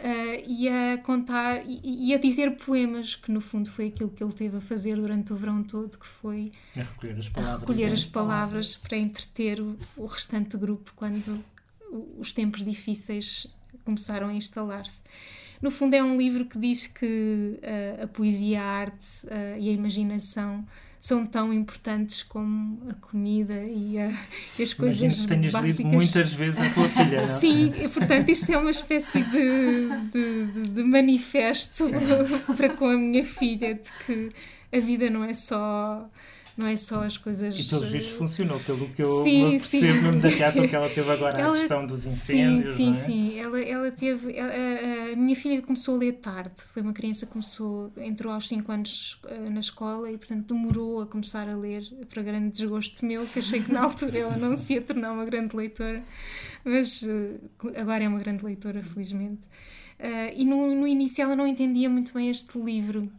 uh, 0.00 0.44
e 0.46 0.68
a 0.68 0.98
contar 0.98 1.62
e, 1.66 2.08
e, 2.10 2.14
a 2.14 2.18
dizer 2.18 2.56
poemas, 2.56 3.16
que 3.16 3.32
no 3.32 3.40
fundo 3.40 3.70
foi 3.70 3.88
aquilo 3.88 4.10
que 4.10 4.22
ele 4.22 4.32
teve 4.32 4.56
a 4.58 4.60
fazer 4.60 4.96
durante 4.96 5.32
o 5.32 5.36
verão 5.36 5.62
todo, 5.62 5.96
que 5.96 6.06
foi 6.06 6.52
a 6.76 6.82
recolher 6.82 7.18
as 7.18 7.28
palavras, 7.28 7.60
recolher 7.60 7.92
as 7.92 8.04
palavras 8.04 8.76
para 8.76 8.98
entreter 8.98 9.60
o, 9.60 9.78
o 9.96 10.06
restante 10.06 10.56
grupo 10.56 10.92
quando 10.94 11.42
os 12.18 12.32
tempos 12.32 12.62
difíceis 12.64 13.46
começaram 13.84 14.28
a 14.28 14.34
instalar-se. 14.34 15.02
No 15.60 15.70
fundo, 15.70 15.94
é 15.94 16.02
um 16.02 16.16
livro 16.16 16.46
que 16.46 16.58
diz 16.58 16.86
que 16.86 17.58
uh, 17.58 18.04
a 18.04 18.06
poesia, 18.06 18.62
a 18.62 18.64
arte 18.64 19.26
uh, 19.26 19.58
e 19.58 19.68
a 19.68 19.72
imaginação 19.72 20.64
são 20.98 21.24
tão 21.24 21.52
importantes 21.52 22.22
como 22.22 22.78
a 22.90 22.94
comida 22.94 23.54
e, 23.64 23.98
a, 23.98 24.12
e 24.58 24.62
as 24.62 24.74
coisas 24.74 25.00
Imagino 25.00 25.22
que 25.22 25.28
tenhas 25.28 25.52
básicas. 25.52 25.78
lido 25.78 25.88
muitas 25.88 26.32
vezes 26.34 26.60
a 26.60 26.70
tua 26.70 26.88
filha, 26.90 27.26
não? 27.26 27.40
Sim, 27.40 27.72
portanto 27.92 28.28
isto 28.28 28.52
é 28.52 28.58
uma 28.58 28.70
espécie 28.70 29.22
de, 29.22 29.88
de, 30.12 30.68
de 30.68 30.84
manifesto 30.84 31.90
para 32.54 32.68
com 32.68 32.86
a 32.86 32.98
minha 32.98 33.24
filha 33.24 33.74
de 33.74 33.90
que 34.04 34.30
a 34.70 34.78
vida 34.78 35.08
não 35.08 35.24
é 35.24 35.32
só 35.32 36.06
não 36.60 36.68
é 36.68 36.76
só 36.76 37.02
as 37.02 37.16
coisas. 37.16 37.58
E 37.58 37.64
pelos 37.64 37.88
vistos 37.88 38.16
funcionou, 38.16 38.60
pelo 38.60 38.88
que 38.90 39.02
eu 39.02 39.24
sim, 39.24 39.50
percebo 39.50 39.86
sim. 39.86 40.02
mesmo 40.02 40.20
da 40.20 40.28
reação 40.28 40.68
que 40.68 40.76
ela 40.76 40.88
teve 40.88 41.10
agora 41.10 41.40
ela, 41.40 41.54
à 41.56 41.58
questão 41.58 41.86
dos 41.86 42.04
incêndios. 42.04 42.76
Sim, 42.76 42.94
sim, 42.94 43.00
é? 43.00 43.04
sim. 43.04 43.38
Ela, 43.38 43.60
ela 43.60 43.90
teve. 43.90 44.38
A, 44.38 45.12
a, 45.12 45.16
minha 45.16 45.34
filha 45.34 45.62
começou 45.62 45.96
a 45.96 45.98
ler 45.98 46.12
tarde, 46.12 46.54
foi 46.72 46.82
uma 46.82 46.92
criança 46.92 47.26
que 47.26 47.32
começou, 47.32 47.90
entrou 47.96 48.32
aos 48.32 48.46
5 48.46 48.70
anos 48.70 49.20
uh, 49.24 49.50
na 49.50 49.60
escola 49.60 50.10
e, 50.10 50.18
portanto, 50.18 50.54
demorou 50.54 51.00
a 51.00 51.06
começar 51.06 51.48
a 51.48 51.56
ler, 51.56 51.82
para 52.08 52.22
grande 52.22 52.50
desgosto 52.50 53.04
meu, 53.04 53.26
que 53.26 53.38
achei 53.38 53.62
que 53.62 53.72
na 53.72 53.80
altura 53.84 54.18
ela 54.18 54.36
não 54.36 54.54
se 54.54 54.74
ia 54.74 54.82
tornar 54.82 55.12
uma 55.12 55.24
grande 55.24 55.56
leitora, 55.56 56.02
mas 56.64 57.02
uh, 57.02 57.40
agora 57.74 58.04
é 58.04 58.08
uma 58.08 58.18
grande 58.18 58.44
leitora, 58.44 58.82
felizmente. 58.82 59.46
Uh, 59.98 60.32
e 60.34 60.44
no, 60.44 60.74
no 60.74 60.86
início 60.86 61.22
ela 61.22 61.36
não 61.36 61.46
entendia 61.46 61.88
muito 61.90 62.14
bem 62.14 62.30
este 62.30 62.58
livro 62.58 63.10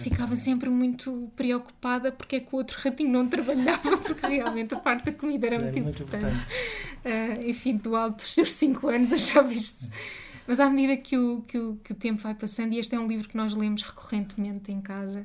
Ficava 0.00 0.36
sempre 0.36 0.68
muito 0.68 1.30
preocupada 1.34 2.12
porque 2.12 2.36
é 2.36 2.40
que 2.40 2.54
o 2.54 2.58
outro 2.58 2.78
ratinho 2.78 3.10
não 3.10 3.26
trabalhava, 3.26 3.96
porque 3.98 4.26
realmente 4.26 4.74
a 4.74 4.78
parte 4.78 5.06
da 5.06 5.12
comida 5.12 5.46
era 5.46 5.58
muito, 5.58 5.80
muito, 5.80 6.02
importante. 6.02 6.26
importante. 6.26 7.44
Uh, 7.46 7.48
enfim, 7.48 7.76
do 7.78 7.96
alto 7.96 8.16
dos 8.16 8.34
seus 8.34 8.52
5 8.52 8.88
anos 8.88 9.12
achava 9.12 9.52
isto. 9.52 9.90
Mas 10.46 10.60
à 10.60 10.68
medida 10.68 10.96
que 10.96 11.16
o, 11.16 11.42
que, 11.42 11.58
o, 11.58 11.76
que 11.82 11.92
o 11.92 11.94
tempo 11.94 12.20
vai 12.20 12.34
passando, 12.34 12.74
e 12.74 12.78
este 12.78 12.94
é 12.94 13.00
um 13.00 13.06
livro 13.06 13.28
que 13.28 13.36
nós 13.36 13.54
lemos 13.54 13.82
recorrentemente 13.82 14.70
em 14.70 14.80
casa, 14.80 15.22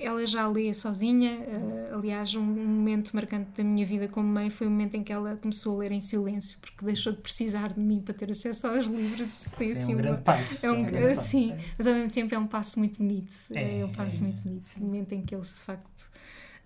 ela 0.00 0.26
já 0.26 0.46
lê 0.46 0.72
sozinha. 0.72 1.38
Uh, 1.40 1.96
aliás, 1.96 2.34
um, 2.34 2.42
momento 2.42 3.10
marcante 3.14 3.50
da 3.56 3.64
minha 3.64 3.84
vida 3.84 4.06
como 4.08 4.28
mãe 4.28 4.50
foi 4.50 4.66
o 4.66 4.70
momento 4.70 4.94
em 4.94 5.02
que 5.02 5.12
ela 5.12 5.36
começou 5.36 5.76
a 5.76 5.78
ler 5.80 5.92
em 5.92 6.00
silêncio, 6.00 6.58
porque 6.60 6.84
deixou 6.84 7.12
de 7.12 7.20
precisar 7.20 7.72
de 7.72 7.80
mim 7.80 8.00
para 8.00 8.14
ter 8.14 8.30
acesso 8.30 8.66
aos 8.68 8.86
livros. 8.86 9.46
Tem, 9.56 9.72
assim, 9.72 9.92
é 9.92 9.94
um 9.94 9.98
grande 9.98 10.22
passo. 10.22 10.66
É 10.66 10.70
um, 10.70 10.86
é 10.86 11.10
um 11.10 11.14
sim, 11.14 11.54
mas 11.76 11.86
ao 11.86 11.94
mesmo 11.94 12.10
tempo 12.10 12.34
é 12.34 12.38
um 12.38 12.46
passo 12.46 12.78
muito 12.78 12.98
bonito. 12.98 13.34
É, 13.52 13.80
é 13.80 13.84
um 13.84 13.92
passo 13.92 14.22
muito 14.22 14.40
bonito. 14.42 14.76
O 14.76 14.84
momento 14.84 15.12
em 15.12 15.22
que 15.22 15.34
eles 15.34 15.48
de 15.48 15.60
facto 15.60 16.08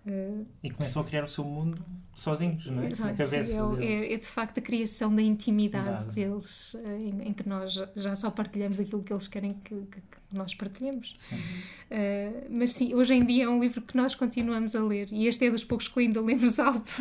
Uh, 0.05 0.45
e 0.63 0.71
começam 0.71 1.01
a 1.01 1.05
criar 1.05 1.25
o 1.25 1.29
seu 1.29 1.45
mundo 1.45 1.85
sozinhos, 2.15 2.67
não 2.67 2.83
é? 2.83 2.91
Exato, 2.91 3.11
Na 3.11 3.17
cabeça 3.17 3.53
é, 3.81 3.85
é, 3.85 4.13
é, 4.13 4.17
de 4.17 4.27
facto 4.27 4.59
a 4.59 4.61
criação 4.61 5.15
da 5.15 5.23
intimidade 5.23 5.87
Nada. 5.87 6.13
deles, 6.13 6.75
eh, 6.75 6.99
em, 6.99 7.29
em, 7.29 7.33
que 7.33 7.49
nós 7.49 7.83
já 7.95 8.15
só 8.15 8.31
partilhamos 8.31 8.81
aquilo 8.81 9.03
que 9.03 9.13
eles 9.13 9.29
querem 9.29 9.53
que, 9.53 9.75
que, 9.75 10.01
que 10.01 10.37
nós 10.37 10.55
partilhemos. 10.55 11.17
Uh, 11.33 12.47
mas 12.51 12.73
sim, 12.73 12.95
hoje 12.95 13.15
em 13.15 13.25
dia 13.25 13.45
é 13.45 13.49
um 13.49 13.61
livro 13.61 13.81
que 13.81 13.97
nós 13.97 14.15
continuamos 14.15 14.75
a 14.75 14.83
ler 14.83 15.09
e 15.13 15.27
este 15.27 15.47
é 15.47 15.51
dos 15.51 15.65
poucos 15.65 15.89
que 15.89 16.01
ainda 16.01 16.21
lemos 16.21 16.59
alto. 16.59 16.93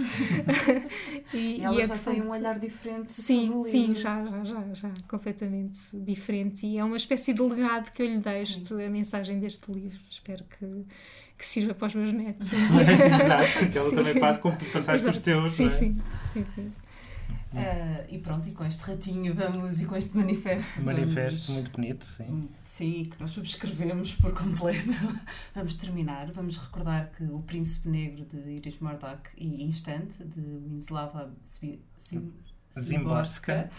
e, 1.33 1.57
e 1.57 1.61
ela 1.61 1.75
e 1.75 1.81
é 1.81 1.87
já 1.87 1.97
tem 1.97 2.15
facto, 2.15 2.27
um 2.27 2.29
olhar 2.29 2.59
diferente 2.59 3.11
sim, 3.11 3.47
sobre 3.47 3.57
o 3.57 3.63
livro. 3.63 3.71
Sim, 3.71 3.93
já, 3.93 4.25
já, 4.25 4.43
já, 4.43 4.73
já, 4.73 4.93
completamente 5.07 5.79
diferente. 5.93 6.65
E 6.67 6.77
é 6.77 6.83
uma 6.83 6.97
espécie 6.97 7.33
de 7.33 7.41
legado 7.41 7.91
que 7.91 8.01
eu 8.01 8.05
lhe 8.05 8.19
deixo, 8.19 8.65
sim. 8.65 8.83
a 8.83 8.89
mensagem 8.89 9.39
deste 9.39 9.71
livro. 9.71 9.99
Espero 10.09 10.45
que 10.45 10.85
que 11.41 11.47
sirva 11.47 11.73
para 11.73 11.87
os 11.87 11.95
meus 11.95 12.13
netos. 12.13 12.53
Exato, 12.53 13.69
que 13.71 13.77
ela 13.77 13.89
também 13.89 14.19
passe 14.19 14.39
como 14.39 14.55
tu 14.55 14.65
passaste 14.65 15.09
os 15.09 15.17
teus. 15.17 15.49
Sim, 15.49 15.65
é? 15.65 15.69
sim, 15.71 16.01
sim, 16.33 16.43
sim. 16.43 16.73
Uh, 17.51 18.05
e 18.07 18.17
pronto, 18.19 18.47
e 18.47 18.51
com 18.53 18.63
este 18.63 18.81
ratinho 18.83 19.33
vamos 19.33 19.81
e 19.81 19.85
com 19.85 19.95
este 19.95 20.15
manifesto. 20.15 20.81
Manifesto 20.83 21.47
vamos, 21.47 21.61
muito 21.63 21.71
bonito, 21.71 22.05
sim. 22.05 22.47
Sim, 22.63 23.09
que 23.11 23.19
nós 23.19 23.31
subscrevemos 23.31 24.13
por 24.15 24.33
completo. 24.33 24.93
vamos 25.55 25.75
terminar. 25.75 26.31
Vamos 26.31 26.57
recordar 26.57 27.11
que 27.11 27.23
O 27.23 27.39
Príncipe 27.39 27.89
Negro 27.89 28.23
de 28.23 28.37
Iris 28.51 28.79
Murdoch 28.79 29.23
e 29.35 29.63
Instante 29.63 30.23
de 30.23 30.41
Winslava 30.69 31.33
Zimborska. 32.79 33.69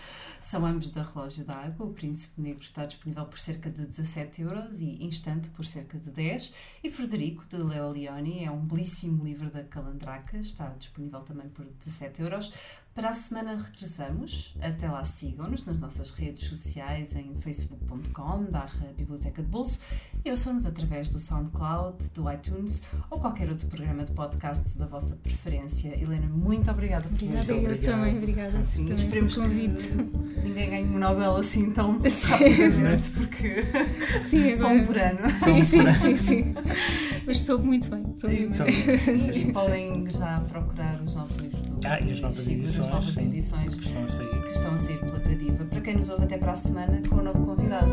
São 0.41 0.67
ambos 0.67 0.91
da 0.91 1.03
Relógio 1.03 1.45
d'Água. 1.45 1.87
O 1.87 1.93
Príncipe 1.93 2.41
Negro 2.41 2.63
está 2.63 2.85
disponível 2.85 3.25
por 3.27 3.39
cerca 3.39 3.71
de 3.71 3.87
17 3.87 4.43
euros 4.43 4.81
e 4.81 5.05
Instante 5.05 5.49
por 5.51 5.65
cerca 5.65 5.99
de 5.99 6.11
10. 6.11 6.55
E 6.83 6.91
Frederico, 6.91 7.45
de 7.49 7.57
Leo 7.57 7.91
Leoni, 7.93 8.45
é 8.45 8.51
um 8.51 8.59
belíssimo 8.59 9.25
livro 9.25 9.51
da 9.51 9.63
Calandraca. 9.63 10.37
Está 10.39 10.69
disponível 10.71 11.21
também 11.21 11.49
por 11.49 11.65
17 11.65 12.23
euros. 12.23 12.53
Para 12.95 13.09
a 13.09 13.15
semana 13.15 13.57
regressamos. 13.57 14.55
Até 14.61 14.87
lá 14.87 15.03
sigam-nos 15.03 15.65
nas 15.65 15.79
nossas 15.79 16.11
redes 16.11 16.47
sociais 16.47 17.17
em 17.17 17.35
facebook.com 17.41 18.45
barra 18.51 18.93
Biblioteca 18.97 19.43
de 19.43 19.49
Bolso 19.49 19.81
e 20.23 20.31
ouçam-nos 20.31 20.67
através 20.67 21.09
do 21.09 21.19
SoundCloud, 21.19 22.11
do 22.15 22.31
iTunes 22.31 22.83
ou 23.11 23.19
qualquer 23.19 23.49
outro 23.49 23.67
programa 23.69 24.05
de 24.05 24.13
podcasts 24.13 24.77
da 24.77 24.85
vossa 24.87 25.17
preferência. 25.17 25.99
Helena, 25.99 26.27
muito 26.27 26.71
obrigada 26.71 27.09
por 27.09 27.15
Obrigada, 27.15 27.53
eu 27.53 27.59
obrigado. 27.59 27.91
também. 27.91 28.19
Obrigada. 28.19 28.67
Sim, 28.67 28.87
também 28.87 29.05
esperemos 29.05 29.35
que 29.35 29.41
ninguém 30.43 30.71
ganhe 30.71 30.85
um 30.85 30.99
Nobel 30.99 31.37
assim 31.37 31.71
tão 31.71 31.99
rapidamente 31.99 33.11
porque 33.11 33.65
sim, 34.23 34.53
só 34.55 34.69
um 34.69 34.85
por 34.85 34.99
ano. 34.99 35.31
Sim, 35.43 35.65
sim, 35.65 35.93
sim, 35.93 36.17
sim. 36.17 36.55
Mas 37.27 37.41
soube 37.41 37.65
muito 37.65 37.89
bem. 37.89 38.15
Soube 38.15 38.47
muito 38.47 38.63
bem. 38.65 39.49
E 39.49 39.53
podem 39.53 40.11
já 40.11 40.41
procurar 40.41 41.01
os 41.01 41.15
novos 41.15 41.37
livros 41.39 41.61
do 41.62 41.62
Ah, 41.85 42.01
e 42.01 42.11
as 42.11 42.21
novas 42.21 42.47
edições 42.47 42.81
as 42.81 42.88
novas 42.88 43.14
sim, 43.14 43.27
edições 43.27 43.75
que 43.75 43.87
estão 43.87 44.05
a 44.05 44.09
sair. 44.09 44.42
Que 44.42 44.53
estão 44.53 44.75
a 44.75 44.79
sair 44.79 44.99
pela 44.99 45.18
Gradiva. 45.18 45.64
Para 45.64 45.81
quem 45.81 45.97
nos 45.97 46.11
ouve 46.11 46.25
até 46.25 46.38
para 46.38 46.53
a 46.53 46.57
semana 46.57 47.03
com 47.09 47.16
um 47.16 47.23
novo 47.23 47.45
convidado. 47.45 47.92